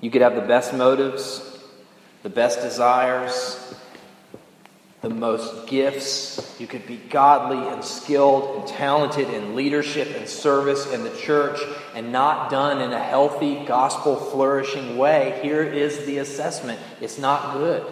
You 0.00 0.10
could 0.10 0.22
have 0.22 0.36
the 0.36 0.40
best 0.40 0.72
motives, 0.72 1.58
the 2.22 2.30
best 2.30 2.62
desires, 2.62 3.75
the 5.08 5.14
most 5.14 5.68
gifts. 5.68 6.56
You 6.58 6.66
could 6.66 6.84
be 6.84 6.96
godly 6.96 7.58
and 7.68 7.84
skilled 7.84 8.56
and 8.56 8.66
talented 8.66 9.30
in 9.30 9.54
leadership 9.54 10.08
and 10.16 10.28
service 10.28 10.92
in 10.92 11.04
the 11.04 11.16
church 11.16 11.60
and 11.94 12.10
not 12.10 12.50
done 12.50 12.80
in 12.80 12.92
a 12.92 12.98
healthy, 12.98 13.64
gospel 13.66 14.16
flourishing 14.16 14.98
way. 14.98 15.38
Here 15.44 15.62
is 15.62 16.06
the 16.06 16.18
assessment 16.18 16.80
it's 17.00 17.18
not 17.18 17.54
good. 17.54 17.86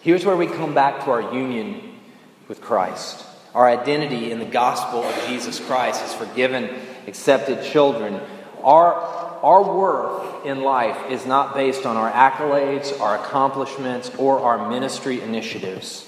Here's 0.00 0.26
where 0.26 0.36
we 0.36 0.48
come 0.48 0.74
back 0.74 1.04
to 1.04 1.12
our 1.12 1.32
union 1.32 2.00
with 2.48 2.60
Christ. 2.60 3.24
Our 3.54 3.68
identity 3.68 4.32
in 4.32 4.40
the 4.40 4.44
gospel 4.44 5.04
of 5.04 5.26
Jesus 5.28 5.60
Christ 5.60 6.02
as 6.02 6.14
forgiven, 6.14 6.68
accepted 7.06 7.62
children. 7.62 8.20
Our, 8.64 8.94
our 9.42 9.62
worth 9.62 10.44
in 10.46 10.62
life 10.62 11.10
is 11.10 11.26
not 11.26 11.54
based 11.54 11.86
on 11.86 11.96
our 11.96 12.10
accolades, 12.10 12.98
our 13.00 13.16
accomplishments, 13.16 14.10
or 14.18 14.40
our 14.40 14.68
ministry 14.68 15.20
initiatives. 15.20 16.06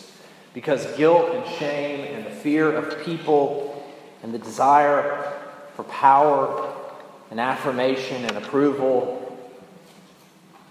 Because 0.54 0.84
guilt 0.96 1.34
and 1.34 1.46
shame 1.56 2.14
and 2.14 2.26
the 2.26 2.30
fear 2.30 2.70
of 2.70 3.04
people 3.04 3.84
and 4.22 4.34
the 4.34 4.38
desire 4.38 5.32
for 5.76 5.84
power 5.84 6.72
and 7.30 7.40
affirmation 7.40 8.24
and 8.24 8.36
approval 8.36 9.22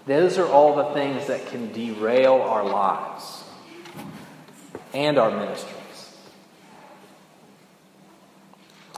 those 0.06 0.36
are 0.38 0.46
all 0.46 0.74
the 0.76 0.94
things 0.94 1.28
that 1.28 1.46
can 1.46 1.72
derail 1.72 2.34
our 2.34 2.64
lives 2.64 3.44
and 4.92 5.16
our 5.16 5.30
ministries. 5.30 6.16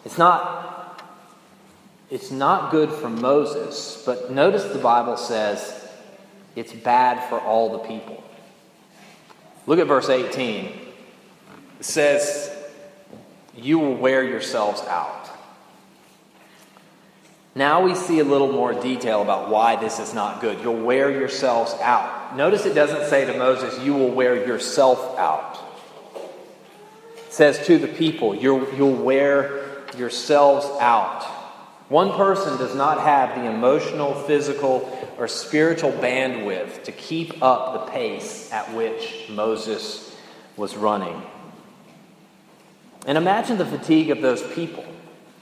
It's 0.05 0.17
not, 0.17 0.94
it's 2.15 2.31
not 2.31 2.71
good 2.71 2.93
for 2.93 3.11
Moses, 3.11 4.01
but 4.07 4.31
notice 4.31 4.63
the 4.63 4.79
Bible 4.79 5.17
says 5.17 5.85
it's 6.55 6.73
bad 6.73 7.29
for 7.29 7.41
all 7.41 7.73
the 7.73 7.81
people. 7.81 8.23
Look 9.67 9.81
at 9.81 9.89
verse 9.89 10.09
18. 10.09 10.67
It 11.81 11.85
says, 11.85 12.57
You 13.57 13.81
will 13.81 13.97
wear 13.97 14.23
yourselves 14.23 14.81
out. 14.83 15.29
Now 17.57 17.83
we 17.83 17.97
see 17.97 18.21
a 18.21 18.25
little 18.25 18.53
more 18.53 18.81
detail 18.81 19.21
about 19.21 19.51
why 19.51 19.75
this 19.75 19.99
is 19.99 20.15
not 20.15 20.41
good. 20.41 20.61
You'll 20.61 20.85
wear 20.85 21.11
yourselves 21.11 21.75
out. 21.81 22.37
Notice 22.37 22.65
it 22.65 22.75
doesn't 22.75 23.09
say 23.09 23.25
to 23.25 23.37
Moses, 23.37 23.85
You 23.85 23.93
will 23.93 24.13
wear 24.13 24.37
yourself 24.47 25.19
out. 25.19 25.59
It 27.17 27.33
says 27.33 27.67
to 27.67 27.77
the 27.77 27.89
people, 27.89 28.37
You'll 28.37 28.95
wear 29.03 29.65
yourselves 29.97 30.67
out. 30.81 31.34
One 31.89 32.13
person 32.13 32.57
does 32.57 32.75
not 32.75 33.01
have 33.01 33.35
the 33.35 33.51
emotional, 33.51 34.15
physical, 34.15 34.91
or 35.19 35.29
spiritual 35.29 35.93
bandwidth 35.93 36.85
to 36.85 36.93
keep 36.93 37.43
up 37.43 37.75
the 37.75 37.93
pace 37.93 38.51
at 38.53 38.73
which 38.75 39.27
Moses 39.29 40.17
was 40.57 40.77
running. 40.77 41.23
And 43.07 43.19
imagine 43.19 43.59
the 43.59 43.67
fatigue 43.67 44.11
of 44.11 44.23
those 44.23 44.43
people 44.55 44.85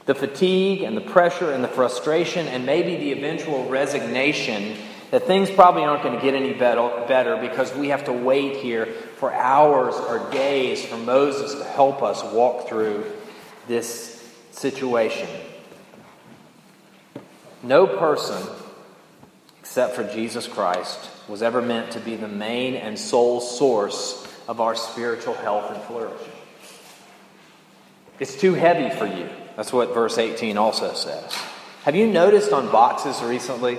the 0.05 0.15
fatigue 0.15 0.81
and 0.81 0.97
the 0.97 1.01
pressure 1.01 1.53
and 1.53 1.63
the 1.63 1.67
frustration 1.69 2.47
and 2.47 2.65
maybe 2.65 2.97
the 2.97 3.13
eventual 3.13 3.69
resignation 3.69 4.75
that 5.11 5.23
things 5.23 5.49
probably 5.49 5.83
aren't 5.83 6.03
going 6.03 6.15
to 6.15 6.21
get 6.21 6.33
any 6.33 6.53
better 6.53 7.37
because 7.37 7.73
we 7.75 7.89
have 7.89 8.03
to 8.03 8.11
wait 8.11 8.57
here 8.57 8.87
for 9.17 9.31
hours 9.31 9.95
or 9.95 10.29
days 10.31 10.83
for 10.83 10.97
Moses 10.97 11.53
to 11.53 11.63
help 11.63 12.01
us 12.01 12.21
walk 12.33 12.67
through 12.67 13.05
this 13.67 14.29
situation. 14.51 15.29
No 17.63 17.87
person, 17.87 18.43
except 19.59 19.95
for 19.95 20.03
Jesus 20.03 20.47
Christ, 20.47 21.09
was 21.29 21.41
ever 21.41 21.61
meant 21.61 21.91
to 21.91 21.99
be 21.99 22.17
the 22.17 22.27
main 22.27 22.75
and 22.75 22.99
sole 22.99 23.39
source 23.39 24.27
of 24.49 24.59
our 24.59 24.75
spiritual 24.75 25.33
health 25.35 25.71
and 25.71 25.81
flourishing. 25.83 26.31
It's 28.19 28.39
too 28.39 28.53
heavy 28.53 28.93
for 28.95 29.05
you. 29.05 29.29
That's 29.55 29.71
what 29.71 29.93
verse 29.93 30.17
18 30.17 30.57
also 30.57 30.93
says. 30.93 31.33
Have 31.83 31.95
you 31.95 32.07
noticed 32.07 32.51
on 32.51 32.71
boxes 32.71 33.21
recently? 33.23 33.77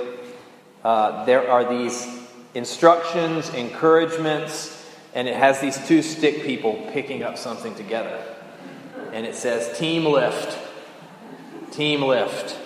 Uh, 0.82 1.24
there 1.24 1.50
are 1.50 1.68
these 1.68 2.06
instructions, 2.54 3.48
encouragements, 3.50 4.70
and 5.14 5.28
it 5.28 5.36
has 5.36 5.60
these 5.60 5.76
two 5.86 6.02
stick 6.02 6.42
people 6.42 6.88
picking 6.92 7.22
up 7.22 7.36
something 7.38 7.74
together. 7.74 8.22
And 9.12 9.26
it 9.26 9.34
says, 9.34 9.78
Team 9.78 10.04
lift. 10.06 10.58
Team 11.70 12.02
lift. 12.02 12.58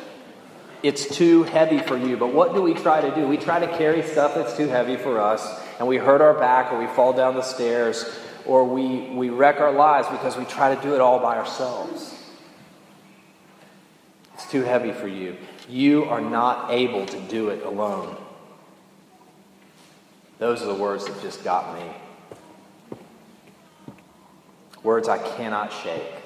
It's 0.83 1.09
too 1.17 1.43
heavy 1.43 1.79
for 1.79 1.97
you. 1.97 2.17
But 2.17 2.33
what 2.33 2.55
do 2.55 2.63
we 2.63 2.75
try 2.75 3.01
to 3.01 3.15
do? 3.15 3.27
We 3.27 3.37
try 3.37 3.59
to 3.59 3.79
carry 3.79 4.03
stuff 4.03 4.35
that's 4.35 4.57
too 4.57 4.69
heavy 4.69 4.97
for 4.97 5.21
us, 5.21 5.61
and 5.79 5.89
we 5.89 5.97
hurt 5.97 6.21
our 6.21 6.35
back, 6.35 6.73
or 6.73 6.79
we 6.79 6.87
fall 6.87 7.13
down 7.13 7.35
the 7.35 7.43
stairs, 7.43 8.05
or 8.47 8.65
we, 8.65 9.11
we 9.11 9.29
wreck 9.29 9.61
our 9.61 9.73
lives 9.73 10.09
because 10.09 10.37
we 10.37 10.45
try 10.45 10.75
to 10.75 10.81
do 10.81 10.95
it 10.95 11.01
all 11.01 11.19
by 11.19 11.37
ourselves 11.37 12.15
It's 14.35 14.51
too 14.51 14.63
heavy 14.63 14.93
for 14.93 15.09
you. 15.09 15.37
You 15.69 16.05
are 16.05 16.21
not 16.21 16.71
able 16.71 17.05
to 17.07 17.21
do 17.23 17.51
it 17.51 17.65
alone. 17.65 18.17
Those 20.39 20.63
are 20.63 20.67
the 20.67 20.75
words 20.75 21.05
that 21.07 21.21
just 21.21 21.43
got 21.45 21.75
me. 21.75 22.99
Words 24.83 25.09
I 25.09 25.19
cannot 25.19 25.73
shake. 25.73 26.18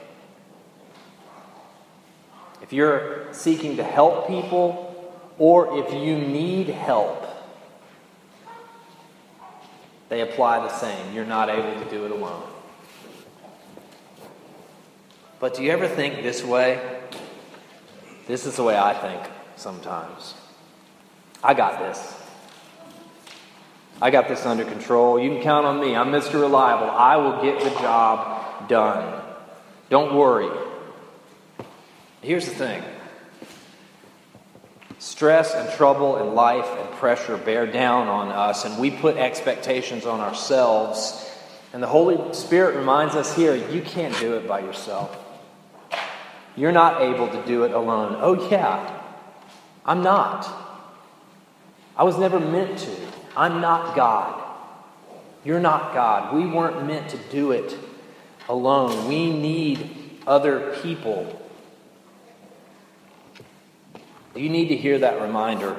If 2.63 2.73
you're 2.73 3.33
seeking 3.33 3.77
to 3.77 3.85
help 3.85 4.29
people, 4.29 4.89
or 5.39 5.79
if 5.79 5.93
you 5.93 6.17
need 6.17 6.69
help, 6.69 7.27
they 10.09 10.21
apply 10.21 10.61
the 10.61 10.69
same. 10.69 11.15
You're 11.15 11.25
not 11.25 11.49
able 11.49 11.83
to 11.83 11.91
do 11.91 12.05
it 12.05 12.11
alone. 12.13 12.43
But 15.41 15.55
do 15.55 15.65
you 15.65 15.73
ever 15.73 15.89
think 15.89 16.23
this 16.23 16.45
way? 16.45 17.01
This 18.29 18.47
is 18.47 18.57
the 18.57 18.63
way 18.63 18.79
I 18.79 18.95
think 18.95 19.21
sometimes. 19.57 20.35
I 21.43 21.55
got 21.55 21.81
this. 21.81 22.17
I 24.01 24.11
got 24.11 24.29
this 24.29 24.47
under 24.47 24.65
control. 24.65 25.19
You 25.19 25.31
can 25.31 25.43
count 25.43 25.67
on 25.67 25.81
me. 25.81 25.97
I'm 25.97 26.13
Mr. 26.13 26.41
Reliable. 26.41 26.91
I 26.91 27.17
will 27.17 27.43
get 27.43 27.61
the 27.61 27.71
job 27.81 28.69
done. 28.69 29.21
Don't 29.91 30.15
worry. 30.15 30.51
Here's 32.23 32.47
the 32.47 32.55
thing 32.55 32.83
stress 34.99 35.53
and 35.55 35.69
trouble 35.73 36.17
and 36.17 36.35
life 36.35 36.69
and 36.79 36.89
pressure 36.93 37.37
bear 37.37 37.67
down 37.67 38.07
on 38.07 38.29
us, 38.29 38.65
and 38.65 38.79
we 38.79 38.93
put 38.93 39.17
expectations 39.17 40.07
on 40.07 40.21
ourselves. 40.21 41.29
And 41.73 41.83
the 41.83 41.89
Holy 41.89 42.33
Spirit 42.35 42.77
reminds 42.77 43.17
us 43.17 43.35
here 43.35 43.57
you 43.57 43.83
can't 43.83 44.17
do 44.21 44.35
it 44.35 44.47
by 44.47 44.61
yourself. 44.61 45.19
You're 46.55 46.73
not 46.73 47.03
able 47.03 47.29
to 47.29 47.47
do 47.47 47.65
it 47.65 47.73
alone. 47.73 48.17
Oh, 48.21 48.49
yeah, 48.51 49.03
I'm 49.85 50.03
not. 50.03 50.47
I 51.97 52.05
was 52.05 52.19
never 52.19 52.39
meant 52.39 52.79
to. 52.79 52.97
I'm 53.37 53.61
not 53.61 53.97
God. 53.97 54.41
You're 55.45 55.61
not 55.61 55.95
God. 55.95 56.35
We 56.35 56.47
weren't 56.47 56.87
meant 56.87 57.09
to 57.11 57.17
do 57.31 57.51
it 57.53 57.77
alone. 58.49 59.09
We 59.09 59.33
need 59.33 60.21
other 60.27 60.77
people. 60.83 61.42
You 64.35 64.49
need 64.49 64.69
to 64.69 64.77
hear 64.77 64.99
that 65.01 65.21
reminder 65.21 65.77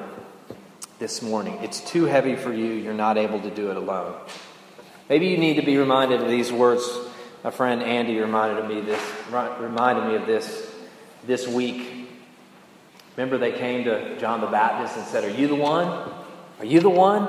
this 1.00 1.24
morning. 1.24 1.58
It's 1.64 1.82
too 1.82 2.06
heavy 2.06 2.36
for 2.36 2.54
you. 2.54 2.74
You're 2.74 2.94
not 2.94 3.18
able 3.18 3.42
to 3.42 3.50
do 3.50 3.72
it 3.72 3.78
alone. 3.78 4.14
Maybe 5.10 5.28
you 5.28 5.38
need 5.38 5.56
to 5.56 5.64
be 5.64 5.78
reminded 5.78 6.22
of 6.22 6.30
these 6.30 6.52
words. 6.52 6.88
My 7.44 7.50
friend 7.50 7.82
Andy 7.82 8.20
reminded 8.20 8.68
me 8.68 8.82
this 8.82 9.02
reminded 9.60 10.06
me 10.08 10.16
of 10.18 10.28
this 10.28 10.72
this 11.26 11.48
week. 11.48 12.08
Remember 13.18 13.40
they 13.40 13.54
came 13.54 13.86
to 13.86 14.20
John 14.20 14.40
the 14.40 14.48
Baptist 14.48 14.98
and 14.98 15.06
said, 15.08 15.24
"Are 15.24 15.36
you 15.36 15.48
the 15.48 15.56
one? 15.56 15.88
Are 16.60 16.66
you 16.66 16.80
the 16.80 16.92
one?" 16.92 17.28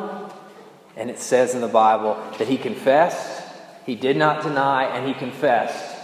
And 0.94 1.08
it 1.08 1.18
says 1.18 1.54
in 1.54 1.62
the 1.62 1.68
Bible 1.68 2.22
that 2.36 2.48
he 2.48 2.58
confessed, 2.58 3.42
he 3.86 3.94
did 3.94 4.18
not 4.18 4.42
deny, 4.42 4.84
and 4.84 5.06
he 5.06 5.14
confessed, 5.14 5.96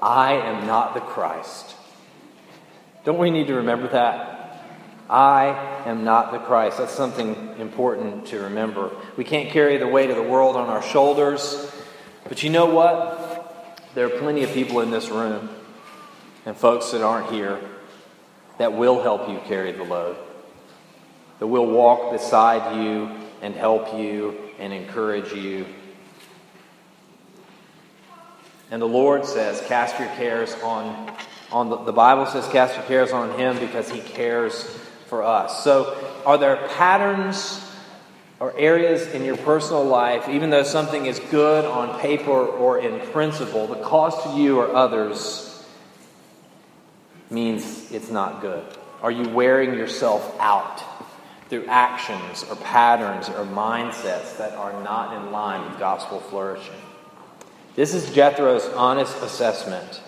"I 0.00 0.32
am 0.32 0.66
not 0.66 0.94
the 0.94 1.00
Christ." 1.00 1.74
Don't 3.04 3.18
we 3.18 3.30
need 3.30 3.46
to 3.46 3.54
remember 3.54 3.88
that? 3.88 4.40
I 5.08 5.82
am 5.86 6.04
not 6.04 6.32
the 6.32 6.38
Christ. 6.38 6.78
That's 6.78 6.92
something 6.92 7.56
important 7.58 8.26
to 8.28 8.42
remember. 8.42 8.92
We 9.16 9.24
can't 9.24 9.50
carry 9.50 9.76
the 9.76 9.88
weight 9.88 10.10
of 10.10 10.16
the 10.16 10.22
world 10.22 10.54
on 10.54 10.68
our 10.68 10.82
shoulders. 10.82 11.72
But 12.28 12.42
you 12.42 12.50
know 12.50 12.66
what? 12.66 13.80
There 13.94 14.06
are 14.06 14.18
plenty 14.20 14.44
of 14.44 14.52
people 14.52 14.80
in 14.80 14.90
this 14.90 15.08
room 15.08 15.48
and 16.46 16.56
folks 16.56 16.92
that 16.92 17.02
aren't 17.02 17.30
here 17.32 17.60
that 18.58 18.72
will 18.72 19.02
help 19.02 19.28
you 19.28 19.40
carry 19.46 19.72
the 19.72 19.82
load, 19.82 20.16
that 21.38 21.46
will 21.46 21.66
walk 21.66 22.12
beside 22.12 22.76
you 22.76 23.10
and 23.42 23.54
help 23.54 23.98
you 23.98 24.38
and 24.58 24.72
encourage 24.72 25.32
you. 25.32 25.66
And 28.70 28.80
the 28.80 28.86
Lord 28.86 29.24
says, 29.24 29.60
Cast 29.66 29.98
your 29.98 30.08
cares 30.10 30.54
on, 30.62 31.12
on 31.52 31.68
the, 31.68 31.76
the 31.78 31.92
Bible 31.92 32.26
says, 32.26 32.46
Cast 32.48 32.76
your 32.76 32.84
cares 32.84 33.12
on 33.12 33.38
Him 33.38 33.58
because 33.58 33.90
He 33.90 34.00
cares 34.00 34.64
for 35.06 35.22
us. 35.22 35.64
So, 35.64 35.96
are 36.24 36.38
there 36.38 36.68
patterns 36.76 37.66
or 38.40 38.56
areas 38.56 39.06
in 39.08 39.22
your 39.24 39.36
personal 39.36 39.84
life, 39.84 40.28
even 40.28 40.48
though 40.50 40.62
something 40.62 41.06
is 41.06 41.18
good 41.30 41.64
on 41.66 42.00
paper 42.00 42.30
or 42.30 42.78
in 42.78 42.98
principle, 43.10 43.66
the 43.66 43.76
cost 43.76 44.24
to 44.24 44.40
you 44.40 44.58
or 44.58 44.74
others 44.74 45.64
means 47.28 47.92
it's 47.92 48.10
not 48.10 48.40
good? 48.40 48.64
Are 49.02 49.10
you 49.10 49.28
wearing 49.28 49.74
yourself 49.74 50.36
out 50.40 50.82
through 51.48 51.66
actions 51.66 52.44
or 52.44 52.56
patterns 52.56 53.28
or 53.28 53.44
mindsets 53.44 54.38
that 54.38 54.54
are 54.54 54.82
not 54.82 55.16
in 55.16 55.32
line 55.32 55.68
with 55.68 55.78
gospel 55.78 56.20
flourishing? 56.20 56.74
This 57.76 57.94
is 57.94 58.10
Jethro's 58.10 58.66
honest 58.74 59.22
assessment. 59.22 60.00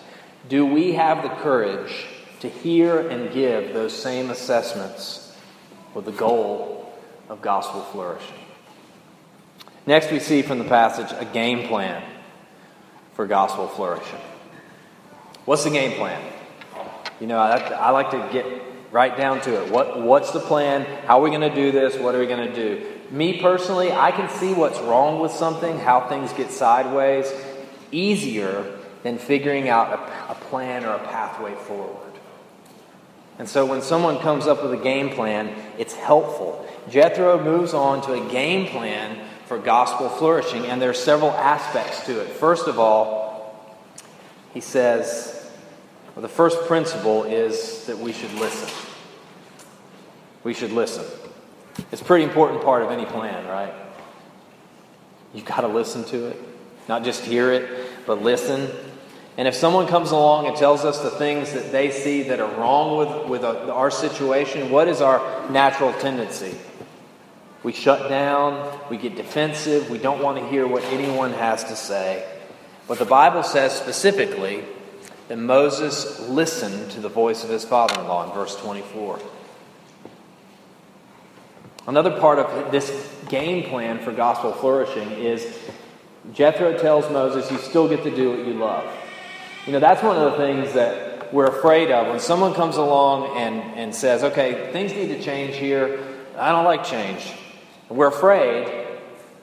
Do 0.47 0.65
we 0.65 0.93
have 0.93 1.23
the 1.23 1.29
courage 1.29 2.05
to 2.43 2.49
hear 2.49 3.07
and 3.07 3.31
give 3.31 3.73
those 3.73 3.93
same 3.93 4.29
assessments 4.29 5.33
with 5.93 6.03
the 6.03 6.11
goal 6.11 6.93
of 7.29 7.41
gospel 7.41 7.79
flourishing. 7.83 8.35
Next, 9.85 10.11
we 10.11 10.19
see 10.19 10.41
from 10.41 10.59
the 10.59 10.65
passage 10.65 11.09
a 11.17 11.23
game 11.23 11.69
plan 11.69 12.03
for 13.13 13.27
gospel 13.27 13.69
flourishing. 13.69 14.19
What's 15.45 15.63
the 15.63 15.69
game 15.69 15.93
plan? 15.93 16.21
You 17.21 17.27
know, 17.27 17.37
I, 17.37 17.59
I 17.59 17.89
like 17.91 18.11
to 18.11 18.29
get 18.33 18.45
right 18.91 19.15
down 19.15 19.39
to 19.41 19.63
it. 19.63 19.71
What, 19.71 20.01
what's 20.01 20.31
the 20.31 20.41
plan? 20.41 20.83
How 21.05 21.19
are 21.19 21.23
we 21.23 21.29
going 21.29 21.49
to 21.49 21.55
do 21.55 21.71
this? 21.71 21.97
What 21.97 22.13
are 22.13 22.19
we 22.19 22.27
going 22.27 22.51
to 22.51 22.55
do? 22.55 22.91
Me 23.09 23.39
personally, 23.39 23.93
I 23.93 24.11
can 24.11 24.29
see 24.29 24.53
what's 24.53 24.79
wrong 24.79 25.21
with 25.21 25.31
something, 25.31 25.79
how 25.79 26.09
things 26.09 26.33
get 26.33 26.51
sideways, 26.51 27.31
easier 27.89 28.79
than 29.03 29.17
figuring 29.17 29.69
out 29.69 29.93
a, 29.93 30.31
a 30.31 30.35
plan 30.35 30.85
or 30.85 30.95
a 30.95 30.99
pathway 30.99 31.53
forward. 31.53 32.13
And 33.39 33.47
so 33.47 33.65
when 33.65 33.81
someone 33.81 34.19
comes 34.19 34.47
up 34.47 34.63
with 34.63 34.73
a 34.73 34.83
game 34.83 35.09
plan, 35.09 35.53
it's 35.77 35.93
helpful. 35.93 36.65
Jethro 36.89 37.43
moves 37.43 37.73
on 37.73 38.01
to 38.03 38.13
a 38.13 38.29
game 38.29 38.67
plan 38.67 39.19
for 39.45 39.57
gospel 39.57 40.09
flourishing, 40.09 40.65
and 40.65 40.81
there 40.81 40.89
are 40.89 40.93
several 40.93 41.31
aspects 41.31 42.05
to 42.05 42.21
it. 42.21 42.27
First 42.27 42.67
of 42.67 42.79
all, 42.79 43.77
he 44.53 44.61
says, 44.61 45.49
well, 46.15 46.21
the 46.21 46.29
first 46.29 46.61
principle 46.67 47.23
is 47.23 47.85
that 47.87 47.97
we 47.97 48.13
should 48.13 48.33
listen. 48.35 48.69
We 50.43 50.53
should 50.53 50.71
listen. 50.71 51.05
It's 51.91 52.01
a 52.01 52.05
pretty 52.05 52.23
important 52.23 52.61
part 52.61 52.83
of 52.83 52.91
any 52.91 53.05
plan, 53.05 53.47
right? 53.47 53.73
You've 55.33 55.45
got 55.45 55.61
to 55.61 55.67
listen 55.67 56.03
to 56.05 56.27
it, 56.27 56.39
not 56.87 57.03
just 57.03 57.23
hear 57.25 57.51
it, 57.51 58.05
but 58.05 58.21
listen. 58.21 58.69
And 59.37 59.47
if 59.47 59.55
someone 59.55 59.87
comes 59.87 60.11
along 60.11 60.47
and 60.47 60.55
tells 60.55 60.85
us 60.85 60.99
the 60.99 61.09
things 61.09 61.53
that 61.53 61.71
they 61.71 61.89
see 61.89 62.23
that 62.23 62.39
are 62.39 62.53
wrong 62.55 62.97
with, 62.97 63.29
with 63.29 63.43
uh, 63.43 63.73
our 63.73 63.89
situation, 63.89 64.69
what 64.69 64.87
is 64.87 65.01
our 65.01 65.49
natural 65.49 65.91
tendency? 65.93 66.55
We 67.63 67.73
shut 67.73 68.09
down, 68.09 68.79
we 68.89 68.97
get 68.97 69.15
defensive, 69.15 69.89
we 69.89 69.97
don't 69.97 70.21
want 70.21 70.37
to 70.37 70.47
hear 70.49 70.67
what 70.67 70.83
anyone 70.85 71.31
has 71.33 71.63
to 71.63 71.75
say. 71.75 72.27
But 72.87 72.99
the 72.99 73.05
Bible 73.05 73.41
says 73.41 73.71
specifically 73.73 74.65
that 75.29 75.37
Moses 75.37 76.19
listened 76.27 76.91
to 76.91 76.99
the 76.99 77.09
voice 77.09 77.43
of 77.43 77.49
his 77.49 77.65
father 77.65 77.99
in 77.99 78.07
law 78.07 78.27
in 78.27 78.33
verse 78.33 78.55
24. 78.57 79.19
Another 81.87 82.19
part 82.19 82.39
of 82.39 82.71
this 82.71 82.91
game 83.29 83.69
plan 83.69 83.99
for 83.99 84.11
gospel 84.11 84.53
flourishing 84.53 85.09
is 85.11 85.57
Jethro 86.33 86.77
tells 86.77 87.09
Moses, 87.11 87.49
You 87.51 87.57
still 87.57 87.89
get 87.89 88.03
to 88.03 88.15
do 88.15 88.29
what 88.29 88.45
you 88.45 88.53
love. 88.53 88.85
You 89.65 89.71
know, 89.71 89.79
that's 89.79 90.03
one 90.03 90.17
of 90.17 90.33
the 90.33 90.37
things 90.37 90.73
that 90.73 91.33
we're 91.33 91.47
afraid 91.47 91.89
of. 91.89 92.07
When 92.07 92.19
someone 92.19 92.53
comes 92.53 92.75
along 92.75 93.37
and, 93.37 93.61
and 93.75 93.95
says, 93.95 94.23
okay, 94.23 94.71
things 94.73 94.91
need 94.91 95.07
to 95.07 95.21
change 95.21 95.55
here, 95.55 95.99
I 96.37 96.51
don't 96.51 96.65
like 96.65 96.83
change. 96.83 97.31
We're 97.87 98.07
afraid 98.07 98.87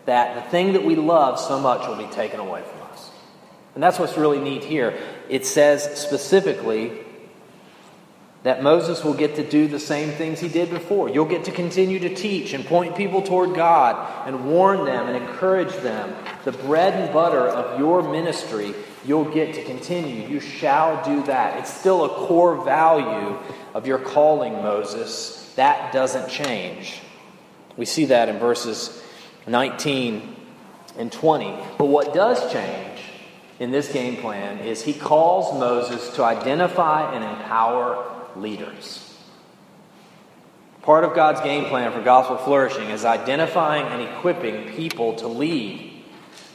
that 0.04 0.34
the 0.34 0.50
thing 0.50 0.74
that 0.74 0.84
we 0.84 0.94
love 0.94 1.40
so 1.40 1.58
much 1.58 1.88
will 1.88 1.96
be 1.96 2.12
taken 2.12 2.38
away 2.38 2.62
from 2.62 2.82
us. 2.82 3.10
And 3.74 3.82
that's 3.82 3.98
what's 3.98 4.18
really 4.18 4.40
neat 4.40 4.62
here. 4.62 4.98
It 5.30 5.46
says 5.46 5.98
specifically 5.98 6.98
that 8.42 8.62
Moses 8.62 9.02
will 9.04 9.14
get 9.14 9.36
to 9.36 9.48
do 9.48 9.68
the 9.68 9.78
same 9.78 10.10
things 10.10 10.40
he 10.40 10.48
did 10.48 10.70
before. 10.70 11.08
You'll 11.08 11.26
get 11.26 11.44
to 11.44 11.52
continue 11.52 11.98
to 12.00 12.14
teach 12.14 12.52
and 12.52 12.64
point 12.64 12.96
people 12.96 13.22
toward 13.22 13.54
God 13.54 14.26
and 14.26 14.50
warn 14.50 14.84
them 14.84 15.08
and 15.08 15.16
encourage 15.16 15.74
them. 15.76 16.14
The 16.44 16.52
bread 16.52 16.94
and 16.94 17.12
butter 17.12 17.46
of 17.48 17.78
your 17.78 18.02
ministry, 18.02 18.74
you'll 19.04 19.30
get 19.30 19.54
to 19.54 19.64
continue. 19.64 20.28
You 20.28 20.40
shall 20.40 21.04
do 21.04 21.22
that. 21.24 21.58
It's 21.58 21.72
still 21.72 22.04
a 22.04 22.26
core 22.26 22.64
value 22.64 23.38
of 23.74 23.86
your 23.86 23.98
calling, 23.98 24.54
Moses. 24.54 25.52
That 25.56 25.92
doesn't 25.92 26.28
change. 26.28 27.00
We 27.76 27.84
see 27.84 28.06
that 28.06 28.28
in 28.28 28.38
verses 28.38 29.02
19 29.46 30.36
and 30.98 31.10
20. 31.10 31.56
But 31.78 31.86
what 31.86 32.12
does 32.12 32.52
change 32.52 33.00
in 33.58 33.70
this 33.70 33.92
game 33.92 34.16
plan 34.16 34.58
is 34.60 34.82
he 34.82 34.94
calls 34.94 35.58
Moses 35.58 36.14
to 36.16 36.24
identify 36.24 37.14
and 37.14 37.22
empower 37.22 38.10
leaders. 38.36 39.06
Part 40.82 41.04
of 41.04 41.14
God's 41.14 41.42
game 41.42 41.66
plan 41.66 41.92
for 41.92 42.00
gospel 42.00 42.38
flourishing 42.38 42.88
is 42.88 43.04
identifying 43.04 43.86
and 43.86 44.02
equipping 44.02 44.72
people 44.74 45.14
to 45.16 45.28
lead. 45.28 45.89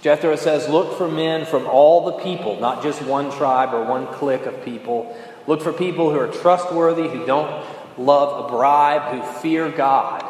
Jethro 0.06 0.36
says, 0.36 0.70
Look 0.70 1.00
for 1.00 1.08
men 1.08 1.48
from 1.48 1.66
all 1.66 2.06
the 2.06 2.24
people, 2.24 2.60
not 2.60 2.84
just 2.84 3.02
one 3.02 3.32
tribe 3.32 3.74
or 3.74 3.86
one 3.86 4.06
clique 4.06 4.46
of 4.46 4.64
people. 4.64 5.18
Look 5.48 5.64
for 5.64 5.74
people 5.74 6.12
who 6.12 6.20
are 6.20 6.28
trustworthy, 6.28 7.08
who 7.08 7.26
don't 7.26 7.66
love 7.98 8.46
a 8.46 8.50
bribe, 8.56 9.16
who 9.16 9.42
fear 9.42 9.68
God. 9.72 10.24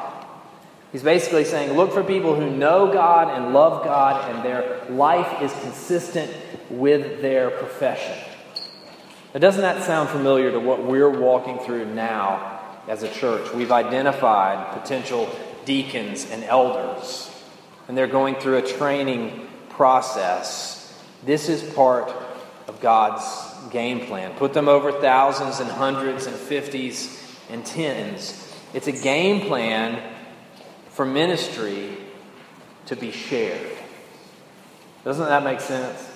He's 0.93 1.03
basically 1.03 1.43
saying, 1.43 1.75
Look 1.75 1.91
for 1.91 2.05
people 2.05 2.35
who 2.35 2.49
know 2.49 2.93
God 2.93 3.37
and 3.37 3.53
love 3.53 3.83
God, 3.83 4.33
and 4.33 4.45
their 4.45 4.81
life 4.89 5.41
is 5.41 5.51
consistent 5.59 6.31
with 6.69 7.21
their 7.21 7.49
profession. 7.49 8.17
Now, 9.33 9.41
doesn't 9.41 9.61
that 9.61 9.83
sound 9.83 10.07
familiar 10.07 10.53
to 10.53 10.59
what 10.61 10.85
we're 10.85 11.09
walking 11.09 11.59
through 11.59 11.93
now 11.93 12.61
as 12.87 13.03
a 13.03 13.11
church? 13.11 13.53
We've 13.53 13.73
identified 13.73 14.81
potential 14.81 15.29
deacons 15.65 16.31
and 16.31 16.45
elders. 16.45 17.29
and 17.89 17.97
they're 17.97 18.07
going 18.07 18.35
through 18.35 18.55
a 18.55 18.61
training 18.61 19.44
process, 19.75 20.93
this 21.25 21.49
is 21.49 21.63
part 21.73 22.13
of 22.67 22.79
God's 22.81 23.23
game 23.71 24.05
plan. 24.07 24.33
Put 24.35 24.53
them 24.53 24.67
over 24.67 24.91
thousands 24.91 25.59
and 25.59 25.69
hundreds 25.69 26.25
and 26.25 26.35
fifties 26.35 27.21
and 27.49 27.65
tens. 27.65 28.41
It's 28.73 28.87
a 28.87 28.91
game 28.91 29.47
plan 29.47 30.01
for 30.89 31.05
ministry 31.05 31.97
to 32.87 32.95
be 32.95 33.11
shared. 33.11 33.77
Doesn't 35.03 35.25
that 35.25 35.43
make 35.43 35.61
sense? 35.61 36.11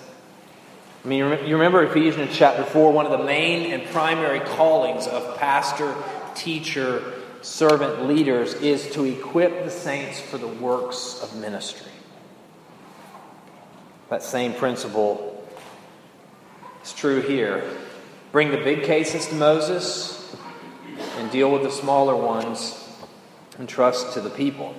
I 1.04 1.08
mean, 1.08 1.20
you 1.20 1.56
remember 1.56 1.84
Ephesians 1.84 2.32
chapter 2.34 2.64
4, 2.64 2.92
one 2.92 3.06
of 3.06 3.18
the 3.18 3.24
main 3.24 3.72
and 3.72 3.88
primary 3.90 4.42
callings 4.42 5.08
of 5.08 5.38
pastor, 5.38 5.96
teacher, 6.36 7.14
servant 7.42 8.06
leaders 8.06 8.54
is 8.56 8.92
to 8.94 9.06
equip 9.06 9.64
the 9.64 9.72
saints 9.72 10.20
for 10.20 10.38
the 10.38 10.48
works 10.48 11.22
of 11.24 11.36
ministry. 11.38 11.89
That 14.10 14.24
same 14.24 14.54
principle 14.54 15.48
is 16.84 16.94
true 16.94 17.22
here. 17.22 17.64
Bring 18.32 18.52
the 18.52 18.58
big 18.58 18.84
cases 18.84 19.28
to 19.28 19.36
Moses 19.36 20.36
and 21.18 21.30
deal 21.32 21.52
with 21.52 21.64
the 21.64 21.72
smaller 21.72 22.16
ones 22.16 22.76
and 23.60 23.70
trust 23.70 24.14
to 24.14 24.22
the 24.22 24.30
people. 24.30 24.74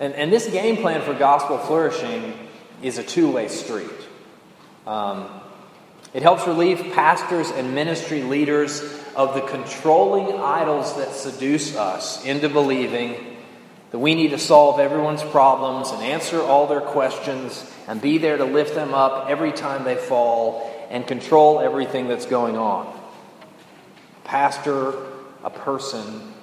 And, 0.00 0.14
and 0.14 0.32
this 0.32 0.48
game 0.48 0.78
plan 0.78 1.02
for 1.02 1.12
gospel 1.14 1.58
flourishing 1.58 2.34
is 2.82 2.98
a 2.98 3.02
two 3.02 3.30
way 3.30 3.48
street. 3.48 3.90
Um, 4.86 5.28
it 6.14 6.22
helps 6.22 6.46
relieve 6.46 6.92
pastors 6.94 7.50
and 7.50 7.74
ministry 7.74 8.22
leaders 8.22 8.82
of 9.14 9.34
the 9.34 9.40
controlling 9.42 10.40
idols 10.40 10.96
that 10.96 11.12
seduce 11.12 11.76
us 11.76 12.24
into 12.24 12.48
believing 12.48 13.33
that 13.94 14.00
we 14.00 14.16
need 14.16 14.32
to 14.32 14.38
solve 14.38 14.80
everyone's 14.80 15.22
problems 15.22 15.92
and 15.92 16.02
answer 16.02 16.42
all 16.42 16.66
their 16.66 16.80
questions 16.80 17.64
and 17.86 18.02
be 18.02 18.18
there 18.18 18.36
to 18.36 18.44
lift 18.44 18.74
them 18.74 18.92
up 18.92 19.30
every 19.30 19.52
time 19.52 19.84
they 19.84 19.94
fall 19.94 20.68
and 20.90 21.06
control 21.06 21.60
everything 21.60 22.08
that's 22.08 22.26
going 22.26 22.56
on. 22.56 22.88
A 22.88 24.26
pastor, 24.26 24.94
a 25.44 25.50
person, 25.50 26.34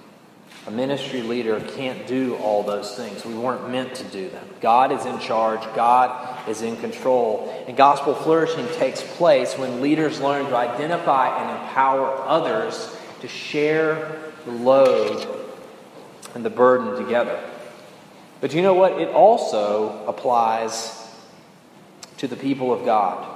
a 0.65 0.71
ministry 0.71 1.23
leader 1.23 1.59
can't 1.59 2.07
do 2.07 2.37
all 2.37 2.63
those 2.63 2.95
things. 2.95 3.25
We 3.25 3.33
weren't 3.33 3.69
meant 3.69 3.95
to 3.95 4.05
do 4.05 4.29
them. 4.29 4.47
God 4.61 4.93
is 4.93 5.05
in 5.05 5.19
charge, 5.19 5.59
God 5.75 6.47
is 6.47 6.61
in 6.61 6.77
control. 6.77 7.53
And 7.67 7.75
gospel 7.75 8.15
flourishing 8.15 8.65
takes 8.75 9.01
place 9.17 9.57
when 9.57 9.81
leaders 9.81 10.21
learn 10.21 10.45
to 10.45 10.55
identify 10.55 11.37
and 11.37 11.49
empower 11.63 12.15
others 12.25 12.95
to 13.19 13.27
share 13.27 14.21
the 14.45 14.51
load 14.51 15.41
and 16.35 16.45
the 16.45 16.49
burden 16.49 17.03
together. 17.03 17.41
But 18.39 18.53
you 18.53 18.61
know 18.61 18.73
what? 18.73 18.99
It 18.99 19.09
also 19.09 20.05
applies 20.07 20.97
to 22.17 22.27
the 22.27 22.35
people 22.35 22.73
of 22.73 22.85
God. 22.85 23.27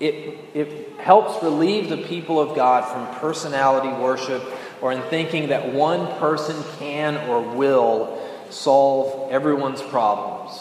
It, 0.00 0.38
it 0.54 0.98
helps 0.98 1.42
relieve 1.42 1.88
the 1.88 1.98
people 1.98 2.40
of 2.40 2.56
God 2.56 2.84
from 2.84 3.20
personality 3.20 3.88
worship 3.88 4.42
or 4.80 4.92
in 4.92 5.02
thinking 5.02 5.48
that 5.48 5.72
one 5.72 6.06
person 6.18 6.56
can 6.78 7.16
or 7.28 7.40
will 7.40 8.20
solve 8.50 9.30
everyone's 9.30 9.80
problems, 9.80 10.58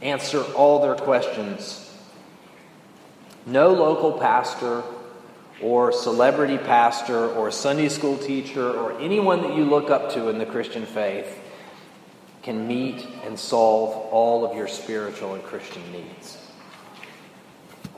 answer 0.00 0.42
all 0.54 0.80
their 0.80 0.94
questions. 0.94 1.94
No 3.44 3.72
local 3.72 4.18
pastor 4.18 4.82
or 5.62 5.92
celebrity 5.92 6.58
pastor 6.58 7.28
or 7.28 7.50
Sunday 7.50 7.88
school 7.88 8.18
teacher 8.18 8.70
or 8.70 8.98
anyone 9.00 9.42
that 9.42 9.56
you 9.56 9.64
look 9.64 9.90
up 9.90 10.12
to 10.12 10.28
in 10.28 10.38
the 10.38 10.46
Christian 10.46 10.86
faith 10.86 11.40
can 12.42 12.66
meet 12.66 13.06
and 13.24 13.38
solve 13.38 13.94
all 14.12 14.44
of 14.44 14.56
your 14.56 14.66
spiritual 14.68 15.34
and 15.34 15.42
Christian 15.44 15.82
needs. 15.92 16.38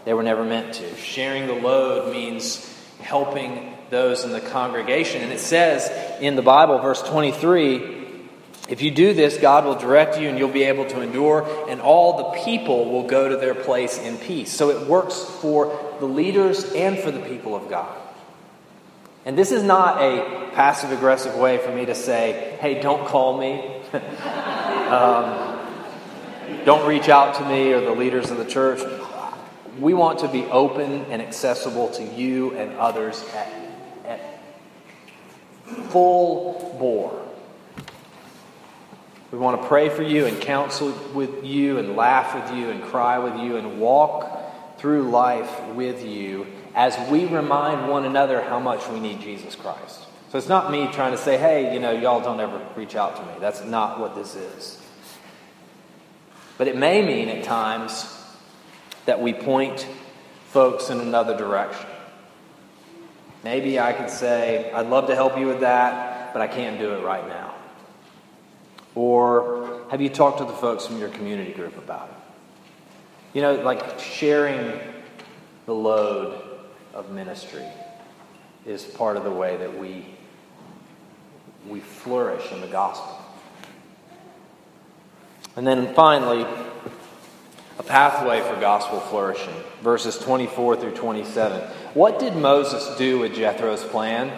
They 0.04 0.12
were 0.12 0.22
never 0.22 0.44
meant 0.44 0.74
to. 0.74 0.96
Sharing 0.96 1.46
the 1.46 1.54
load 1.54 2.12
means 2.12 2.70
helping 3.00 3.74
those 3.90 4.24
in 4.24 4.32
the 4.32 4.40
congregation. 4.40 5.22
And 5.22 5.32
it 5.32 5.40
says 5.40 5.90
in 6.20 6.36
the 6.36 6.42
Bible, 6.42 6.78
verse 6.78 7.02
23, 7.02 8.03
if 8.68 8.80
you 8.80 8.90
do 8.90 9.12
this, 9.12 9.36
God 9.36 9.66
will 9.66 9.74
direct 9.74 10.18
you 10.18 10.28
and 10.28 10.38
you'll 10.38 10.48
be 10.48 10.64
able 10.64 10.86
to 10.86 11.02
endure, 11.02 11.46
and 11.68 11.80
all 11.80 12.16
the 12.32 12.44
people 12.44 12.90
will 12.90 13.06
go 13.06 13.28
to 13.28 13.36
their 13.36 13.54
place 13.54 13.98
in 13.98 14.16
peace. 14.16 14.50
So 14.50 14.70
it 14.70 14.88
works 14.88 15.20
for 15.40 15.96
the 16.00 16.06
leaders 16.06 16.72
and 16.72 16.98
for 16.98 17.10
the 17.10 17.20
people 17.20 17.54
of 17.54 17.68
God. 17.68 17.94
And 19.26 19.36
this 19.36 19.52
is 19.52 19.62
not 19.62 20.00
a 20.02 20.50
passive 20.54 20.92
aggressive 20.92 21.34
way 21.34 21.58
for 21.58 21.72
me 21.72 21.86
to 21.86 21.94
say, 21.94 22.56
hey, 22.60 22.80
don't 22.80 23.06
call 23.06 23.38
me. 23.38 23.82
um, 24.88 25.60
don't 26.64 26.86
reach 26.88 27.08
out 27.08 27.34
to 27.36 27.44
me 27.46 27.72
or 27.72 27.80
the 27.80 27.92
leaders 27.92 28.30
of 28.30 28.38
the 28.38 28.44
church. 28.44 28.80
We 29.78 29.92
want 29.92 30.20
to 30.20 30.28
be 30.28 30.44
open 30.44 31.06
and 31.10 31.20
accessible 31.20 31.88
to 31.92 32.04
you 32.04 32.54
and 32.56 32.72
others 32.78 33.22
at 33.34 33.50
full 35.90 36.76
bore. 36.78 37.23
We 39.34 39.40
want 39.40 39.60
to 39.60 39.66
pray 39.66 39.88
for 39.88 40.04
you 40.04 40.26
and 40.26 40.40
counsel 40.40 40.94
with 41.12 41.44
you 41.44 41.78
and 41.78 41.96
laugh 41.96 42.36
with 42.36 42.56
you 42.56 42.70
and 42.70 42.80
cry 42.84 43.18
with 43.18 43.36
you 43.36 43.56
and 43.56 43.80
walk 43.80 44.78
through 44.78 45.10
life 45.10 45.70
with 45.70 46.06
you 46.06 46.46
as 46.72 46.96
we 47.10 47.26
remind 47.26 47.88
one 47.88 48.04
another 48.04 48.40
how 48.40 48.60
much 48.60 48.86
we 48.86 49.00
need 49.00 49.20
Jesus 49.20 49.56
Christ. 49.56 50.06
So 50.30 50.38
it's 50.38 50.48
not 50.48 50.70
me 50.70 50.86
trying 50.92 51.10
to 51.10 51.18
say, 51.18 51.36
hey, 51.36 51.74
you 51.74 51.80
know, 51.80 51.90
y'all 51.90 52.20
don't 52.20 52.38
ever 52.38 52.64
reach 52.76 52.94
out 52.94 53.16
to 53.16 53.22
me. 53.22 53.32
That's 53.40 53.64
not 53.64 53.98
what 53.98 54.14
this 54.14 54.36
is. 54.36 54.80
But 56.56 56.68
it 56.68 56.76
may 56.76 57.04
mean 57.04 57.28
at 57.28 57.42
times 57.42 58.06
that 59.06 59.20
we 59.20 59.32
point 59.32 59.84
folks 60.50 60.90
in 60.90 61.00
another 61.00 61.36
direction. 61.36 61.88
Maybe 63.42 63.80
I 63.80 63.94
could 63.94 64.10
say, 64.10 64.70
I'd 64.70 64.86
love 64.86 65.08
to 65.08 65.16
help 65.16 65.36
you 65.36 65.48
with 65.48 65.62
that, 65.62 66.32
but 66.32 66.40
I 66.40 66.46
can't 66.46 66.78
do 66.78 66.94
it 66.94 67.02
right 67.02 67.26
now. 67.26 67.54
Or 68.94 69.84
have 69.90 70.00
you 70.00 70.08
talked 70.08 70.38
to 70.38 70.44
the 70.44 70.52
folks 70.52 70.86
from 70.86 70.98
your 70.98 71.08
community 71.08 71.52
group 71.52 71.76
about 71.76 72.08
it? 72.08 72.14
You 73.36 73.42
know, 73.42 73.54
like 73.54 73.98
sharing 73.98 74.78
the 75.66 75.74
load 75.74 76.40
of 76.92 77.10
ministry 77.10 77.64
is 78.64 78.84
part 78.84 79.16
of 79.16 79.24
the 79.24 79.30
way 79.30 79.56
that 79.56 79.78
we, 79.78 80.06
we 81.68 81.80
flourish 81.80 82.52
in 82.52 82.60
the 82.60 82.66
gospel. 82.68 83.20
And 85.56 85.66
then 85.66 85.94
finally, 85.94 86.46
a 87.78 87.82
pathway 87.82 88.40
for 88.40 88.58
gospel 88.60 89.00
flourishing, 89.00 89.54
verses 89.82 90.16
24 90.18 90.76
through 90.76 90.94
27. 90.94 91.60
What 91.94 92.18
did 92.18 92.36
Moses 92.36 92.96
do 92.96 93.18
with 93.18 93.34
Jethro's 93.34 93.84
plan? 93.84 94.32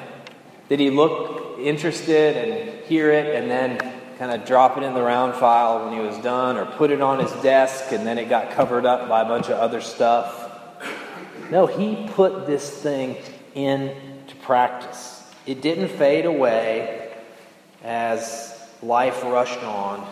Did 0.69 0.81
he 0.81 0.90
look 0.90 1.59
interested 1.59 2.37
and 2.37 2.85
hear 2.85 3.11
it 3.12 3.35
and 3.35 3.51
then 3.51 3.96
kind 4.18 4.33
of 4.33 4.46
drop 4.46 4.79
it 4.79 4.83
in 4.83 4.94
the 4.94 5.02
round 5.02 5.35
file 5.35 5.85
when 5.85 5.92
he 5.92 6.00
was 6.00 6.16
done 6.18 6.57
or 6.57 6.64
put 6.64 6.90
it 6.90 7.02
on 7.02 7.18
his 7.18 7.33
desk 7.42 7.92
and 7.92 8.07
then 8.07 8.18
it 8.18 8.29
got 8.29 8.50
covered 8.52 8.87
up 8.87 9.09
by 9.09 9.22
a 9.22 9.24
bunch 9.24 9.46
of 9.46 9.59
other 9.59 9.81
stuff? 9.81 10.42
No, 11.50 11.66
he 11.66 12.09
put 12.12 12.46
this 12.46 12.70
thing 12.83 13.16
into 13.55 14.35
practice. 14.42 15.22
It 15.44 15.61
didn't 15.61 15.88
fade 15.88 16.24
away 16.24 17.12
as 17.85 18.59
life 18.83 19.22
rushed 19.22 19.62
on. 19.62 20.07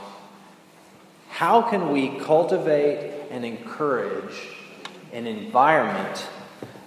How 1.30 1.62
can 1.62 1.90
we 1.90 2.20
cultivate 2.20 3.28
and 3.30 3.44
encourage 3.44 4.48
an 5.12 5.26
environment 5.26 6.28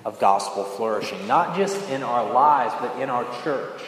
of 0.05 0.19
gospel 0.19 0.63
flourishing, 0.63 1.27
not 1.27 1.57
just 1.57 1.89
in 1.89 2.03
our 2.03 2.31
lives, 2.31 2.73
but 2.79 3.01
in 3.01 3.09
our 3.09 3.25
church? 3.43 3.81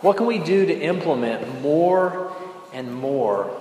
What 0.00 0.16
can 0.16 0.24
we 0.24 0.38
do 0.38 0.64
to 0.64 0.80
implement 0.80 1.60
more 1.60 2.34
and 2.72 2.94
more, 2.94 3.54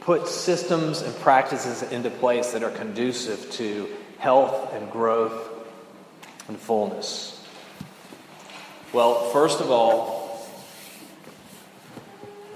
put 0.00 0.28
systems 0.28 1.00
and 1.00 1.14
practices 1.20 1.82
into 1.90 2.10
place 2.10 2.52
that 2.52 2.62
are 2.62 2.70
conducive 2.70 3.50
to 3.52 3.88
health 4.18 4.74
and 4.74 4.90
growth 4.90 5.48
and 6.48 6.58
fullness? 6.58 7.42
Well, 8.92 9.30
first 9.30 9.60
of 9.60 9.70
all, 9.70 10.46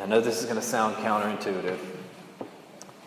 I 0.02 0.06
know 0.06 0.20
this 0.20 0.40
is 0.40 0.44
going 0.44 0.56
to 0.56 0.62
sound 0.62 0.96
counterintuitive. 0.96 1.78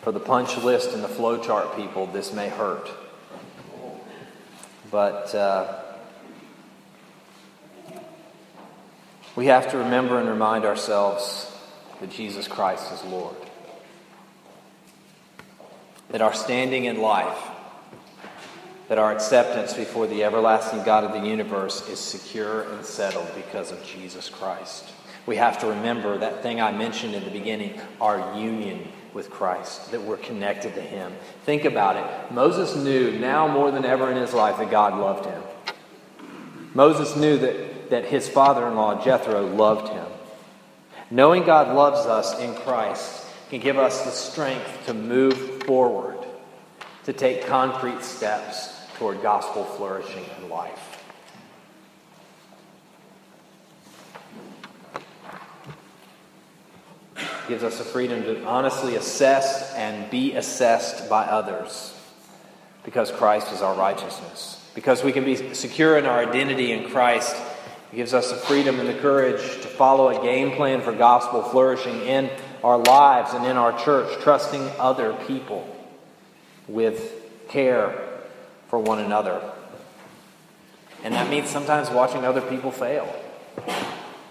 For 0.02 0.12
the 0.12 0.20
punch 0.20 0.58
list 0.58 0.94
and 0.94 1.04
the 1.04 1.08
flowchart 1.08 1.76
people, 1.76 2.08
this 2.08 2.34
may 2.34 2.50
hurt. 2.50 2.90
But 4.90 5.36
uh, 5.36 5.84
we 9.38 9.46
have 9.46 9.70
to 9.70 9.78
remember 9.78 10.20
and 10.20 10.28
remind 10.28 10.66
ourselves 10.66 11.50
that 12.02 12.10
Jesus 12.10 12.48
Christ 12.48 12.92
is 12.92 13.04
Lord. 13.04 13.36
That 16.10 16.22
our 16.22 16.34
standing 16.34 16.86
in 16.86 17.00
life, 17.00 17.38
that 18.88 18.98
our 18.98 19.12
acceptance 19.12 19.76
before 19.76 20.08
the 20.08 20.24
everlasting 20.24 20.84
God 20.84 21.04
of 21.04 21.14
the 21.14 21.30
universe 21.30 21.88
is 21.88 22.00
secure 22.00 22.64
and 22.64 22.84
settled 22.84 23.30
because 23.36 23.72
of 23.72 23.86
Jesus 23.86 24.28
Christ. 24.28 24.86
we 25.28 25.36
have 25.36 25.60
to 25.60 25.68
remember 25.68 26.18
that 26.18 26.42
thing 26.42 26.60
I 26.60 26.72
mentioned 26.72 27.14
in 27.14 27.24
the 27.24 27.30
beginning 27.30 27.80
our 28.02 28.36
union 28.40 28.88
with 29.14 29.30
Christ, 29.30 29.92
that 29.92 30.02
we're 30.02 30.18
connected 30.18 30.74
to 30.76 30.82
Him. 30.82 31.14
Think 31.44 31.66
about 31.66 31.98
it. 31.98 32.34
Moses 32.34 32.76
knew 32.76 33.20
now 33.20 33.48
more 33.48 33.70
than 33.70 33.86
ever 33.86 34.10
in 34.10 34.18
his 34.18 34.34
life 34.34 34.58
that 34.58 34.72
God 34.72 34.98
loved 35.00 35.26
him. 35.26 35.44
Moses 36.74 37.16
knew 37.16 37.38
that, 37.40 37.67
that 37.90 38.06
his 38.06 38.28
father 38.28 38.68
in 38.68 38.76
law, 38.76 39.04
Jethro, 39.04 39.46
loved 39.46 39.90
him. 39.90 40.06
Knowing 41.10 41.44
God 41.44 41.74
loves 41.76 42.06
us 42.06 42.40
in 42.40 42.54
Christ 42.56 43.26
can 43.50 43.62
give 43.62 43.78
us 43.78 44.04
the 44.04 44.12
strength 44.12 44.86
to 44.88 44.94
move 44.94 45.64
forward, 45.64 46.18
to 47.06 47.14
take 47.14 47.46
concrete 47.46 48.04
steps 48.04 48.76
toward 48.98 49.22
gospel 49.22 49.64
flourishing 49.64 50.26
in 50.42 50.50
life. 50.50 50.98
gives 57.48 57.64
us 57.64 57.78
the 57.78 57.84
freedom 57.84 58.24
to 58.24 58.44
honestly 58.46 58.96
assess 58.96 59.74
and 59.76 60.10
be 60.12 60.36
assessed 60.36 61.10
by 61.10 61.24
others 61.24 61.94
because 62.84 63.12
Christ 63.12 63.52
is 63.54 63.62
our 63.62 63.74
righteousness. 63.74 64.70
Because 64.76 65.04
we 65.04 65.12
can 65.12 65.26
be 65.26 65.54
secure 65.54 65.98
in 65.98 66.06
our 66.06 66.20
identity 66.20 66.72
in 66.72 66.90
Christ, 66.90 67.36
it 67.92 67.96
gives 67.96 68.14
us 68.14 68.32
the 68.32 68.38
freedom 68.38 68.80
and 68.80 68.90
the 68.90 68.94
courage 68.96 69.42
to 69.42 69.68
follow 69.68 70.10
a 70.10 70.22
game 70.22 70.56
plan 70.56 70.82
for 70.82 70.92
gospel 70.92 71.42
flourishing 71.42 72.02
in 72.02 72.30
our 72.64 72.78
lives 72.78 73.34
and 73.34 73.46
in 73.46 73.56
our 73.56 73.78
church, 73.80 74.22
trusting 74.22 74.62
other 74.78 75.14
people 75.26 75.68
with 76.68 77.14
care 77.48 78.20
for 78.68 78.80
one 78.80 79.00
another. 79.00 79.42
And 81.04 81.14
that 81.14 81.30
means 81.30 81.50
sometimes 81.50 81.90
watching 81.90 82.26
other 82.26 82.42
people 82.42 82.72
fail 82.72 83.08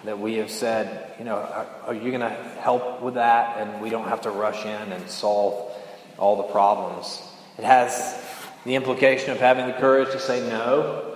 that 0.04 0.18
we 0.18 0.34
have 0.34 0.50
said, 0.50 1.14
you 1.18 1.24
know, 1.24 1.36
are, 1.36 1.66
are 1.86 1.94
you 1.94 2.10
going 2.10 2.20
to 2.20 2.30
help 2.60 3.00
with 3.00 3.14
that? 3.14 3.58
And 3.58 3.80
we 3.80 3.90
don't 3.90 4.08
have 4.08 4.22
to 4.22 4.30
rush 4.30 4.64
in 4.64 4.92
and 4.92 5.08
solve 5.08 5.72
all 6.18 6.36
the 6.36 6.52
problems. 6.52 7.22
It 7.58 7.64
has 7.64 8.22
the 8.64 8.74
implication 8.74 9.30
of 9.30 9.38
having 9.38 9.66
the 9.66 9.72
courage 9.72 10.12
to 10.12 10.20
say 10.20 10.46
no 10.48 11.15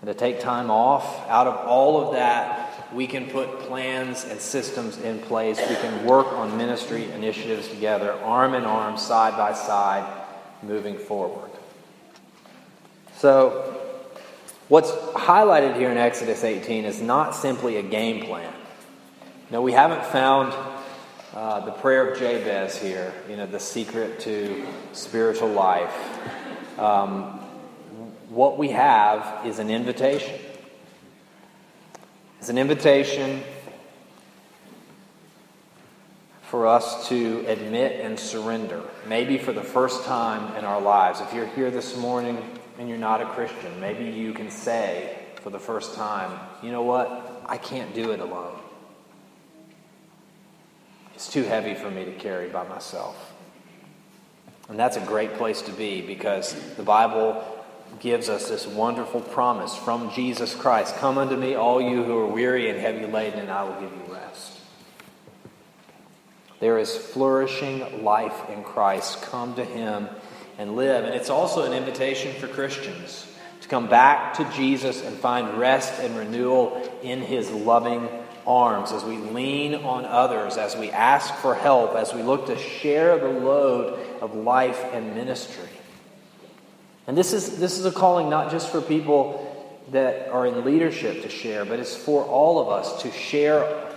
and 0.00 0.08
to 0.08 0.14
take 0.14 0.40
time 0.40 0.70
off. 0.70 1.28
Out 1.28 1.46
of 1.46 1.66
all 1.66 2.06
of 2.06 2.14
that, 2.14 2.92
we 2.94 3.06
can 3.06 3.26
put 3.26 3.60
plans 3.60 4.24
and 4.24 4.40
systems 4.40 4.98
in 4.98 5.18
place. 5.20 5.58
We 5.58 5.76
can 5.76 6.04
work 6.04 6.32
on 6.32 6.56
ministry 6.56 7.10
initiatives 7.12 7.68
together, 7.68 8.12
arm 8.12 8.54
in 8.54 8.64
arm, 8.64 8.96
side 8.96 9.36
by 9.36 9.52
side, 9.54 10.08
moving 10.62 10.96
forward. 10.96 11.50
So, 13.16 13.78
What's 14.68 14.90
highlighted 14.90 15.76
here 15.76 15.90
in 15.90 15.96
Exodus 15.96 16.44
18 16.44 16.84
is 16.84 17.00
not 17.00 17.34
simply 17.34 17.78
a 17.78 17.82
game 17.82 18.26
plan. 18.26 18.52
No, 19.50 19.62
we 19.62 19.72
haven't 19.72 20.04
found 20.04 20.52
uh, 21.32 21.60
the 21.60 21.70
prayer 21.70 22.10
of 22.10 22.18
Jabez 22.18 22.76
here, 22.76 23.14
you 23.30 23.38
know, 23.38 23.46
the 23.46 23.58
secret 23.58 24.20
to 24.20 24.66
spiritual 24.92 25.48
life. 25.48 25.94
Um, 26.78 27.37
what 28.28 28.58
we 28.58 28.68
have 28.70 29.46
is 29.46 29.58
an 29.58 29.70
invitation. 29.70 30.38
It's 32.38 32.48
an 32.48 32.58
invitation 32.58 33.42
for 36.42 36.66
us 36.66 37.08
to 37.08 37.44
admit 37.46 38.00
and 38.04 38.18
surrender, 38.18 38.82
maybe 39.06 39.36
for 39.36 39.52
the 39.52 39.62
first 39.62 40.04
time 40.04 40.56
in 40.56 40.64
our 40.64 40.80
lives. 40.80 41.20
If 41.20 41.34
you're 41.34 41.46
here 41.46 41.70
this 41.70 41.96
morning 41.96 42.42
and 42.78 42.88
you're 42.88 42.96
not 42.96 43.20
a 43.20 43.26
Christian, 43.26 43.80
maybe 43.80 44.04
you 44.04 44.32
can 44.32 44.50
say 44.50 45.18
for 45.42 45.50
the 45.50 45.58
first 45.58 45.94
time, 45.94 46.38
you 46.62 46.70
know 46.70 46.82
what? 46.82 47.42
I 47.46 47.58
can't 47.58 47.94
do 47.94 48.12
it 48.12 48.20
alone. 48.20 48.58
It's 51.14 51.30
too 51.30 51.42
heavy 51.42 51.74
for 51.74 51.90
me 51.90 52.04
to 52.04 52.12
carry 52.12 52.48
by 52.48 52.66
myself. 52.66 53.34
And 54.68 54.78
that's 54.78 54.96
a 54.96 55.00
great 55.00 55.34
place 55.34 55.62
to 55.62 55.72
be 55.72 56.00
because 56.00 56.54
the 56.76 56.82
Bible 56.82 57.57
gives 58.00 58.28
us 58.28 58.48
this 58.48 58.66
wonderful 58.66 59.20
promise 59.20 59.74
from 59.76 60.12
Jesus 60.12 60.54
Christ 60.54 60.96
Come 60.96 61.18
unto 61.18 61.36
me, 61.36 61.54
all 61.54 61.80
you 61.80 62.04
who 62.04 62.16
are 62.18 62.26
weary 62.26 62.70
and 62.70 62.78
heavy 62.78 63.06
laden, 63.06 63.40
and 63.40 63.50
I 63.50 63.64
will 63.64 63.80
give 63.80 63.90
you 63.90 64.14
rest. 64.14 64.58
There 66.60 66.78
is 66.78 66.96
flourishing 66.96 68.02
life 68.02 68.48
in 68.50 68.64
Christ. 68.64 69.22
Come 69.22 69.54
to 69.54 69.64
him 69.64 70.08
and 70.58 70.74
live. 70.74 71.04
And 71.04 71.14
it's 71.14 71.30
also 71.30 71.64
an 71.64 71.72
invitation 71.72 72.34
for 72.34 72.48
Christians 72.48 73.26
to 73.60 73.68
come 73.68 73.88
back 73.88 74.34
to 74.34 74.44
Jesus 74.52 75.02
and 75.04 75.16
find 75.16 75.58
rest 75.58 76.00
and 76.00 76.16
renewal 76.16 76.82
in 77.02 77.20
his 77.20 77.50
loving 77.50 78.08
arms 78.46 78.92
as 78.92 79.04
we 79.04 79.18
lean 79.18 79.74
on 79.74 80.04
others, 80.04 80.56
as 80.56 80.74
we 80.76 80.90
ask 80.90 81.34
for 81.34 81.54
help, 81.54 81.94
as 81.94 82.14
we 82.14 82.22
look 82.22 82.46
to 82.46 82.56
share 82.56 83.18
the 83.18 83.28
load 83.28 83.98
of 84.20 84.34
life 84.34 84.82
and 84.92 85.14
ministry. 85.14 85.68
And 87.08 87.16
this 87.16 87.32
is, 87.32 87.58
this 87.58 87.78
is 87.78 87.86
a 87.86 87.90
calling 87.90 88.28
not 88.28 88.50
just 88.50 88.70
for 88.70 88.82
people 88.82 89.44
that 89.92 90.28
are 90.28 90.46
in 90.46 90.62
leadership 90.66 91.22
to 91.22 91.30
share, 91.30 91.64
but 91.64 91.80
it's 91.80 91.96
for 91.96 92.22
all 92.22 92.60
of 92.60 92.68
us 92.68 93.02
to 93.02 93.10
share 93.10 93.90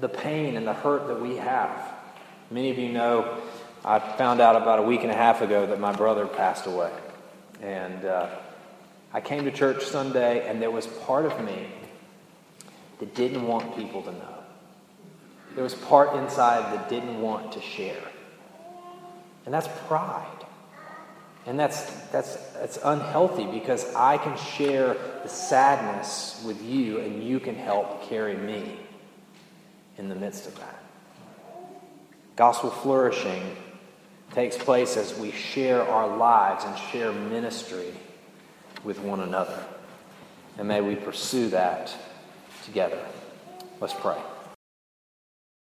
the 0.00 0.08
pain 0.08 0.56
and 0.56 0.66
the 0.66 0.72
hurt 0.72 1.06
that 1.06 1.20
we 1.22 1.36
have. 1.36 1.70
Many 2.50 2.70
of 2.70 2.78
you 2.78 2.88
know 2.88 3.38
I 3.84 4.00
found 4.00 4.40
out 4.40 4.56
about 4.56 4.80
a 4.80 4.82
week 4.82 5.02
and 5.02 5.12
a 5.12 5.14
half 5.14 5.40
ago 5.40 5.66
that 5.66 5.78
my 5.78 5.92
brother 5.92 6.26
passed 6.26 6.66
away. 6.66 6.90
And 7.62 8.04
uh, 8.04 8.28
I 9.12 9.20
came 9.20 9.44
to 9.44 9.52
church 9.52 9.84
Sunday, 9.84 10.48
and 10.48 10.60
there 10.60 10.72
was 10.72 10.86
part 10.86 11.26
of 11.26 11.44
me 11.44 11.68
that 12.98 13.14
didn't 13.14 13.46
want 13.46 13.76
people 13.76 14.02
to 14.02 14.10
know. 14.10 14.34
There 15.54 15.62
was 15.62 15.74
part 15.74 16.16
inside 16.16 16.74
that 16.74 16.88
didn't 16.88 17.20
want 17.20 17.52
to 17.52 17.60
share. 17.60 18.02
And 19.44 19.54
that's 19.54 19.68
pride. 19.86 20.26
And 21.46 21.58
that's, 21.58 21.82
that's, 22.08 22.36
that's 22.52 22.78
unhealthy 22.84 23.46
because 23.46 23.94
I 23.94 24.18
can 24.18 24.36
share 24.36 24.96
the 25.22 25.28
sadness 25.28 26.42
with 26.46 26.62
you, 26.62 27.00
and 27.00 27.22
you 27.22 27.40
can 27.40 27.54
help 27.54 28.08
carry 28.08 28.36
me 28.36 28.78
in 29.96 30.08
the 30.08 30.14
midst 30.14 30.46
of 30.46 30.58
that. 30.58 30.82
Gospel 32.36 32.70
flourishing 32.70 33.56
takes 34.32 34.56
place 34.56 34.96
as 34.96 35.18
we 35.18 35.30
share 35.32 35.82
our 35.82 36.16
lives 36.16 36.64
and 36.64 36.78
share 36.78 37.12
ministry 37.12 37.92
with 38.84 39.00
one 39.00 39.20
another. 39.20 39.64
And 40.58 40.68
may 40.68 40.80
we 40.80 40.96
pursue 40.96 41.48
that 41.50 41.92
together. 42.64 43.00
Let's 43.80 43.94
pray. 43.94 44.18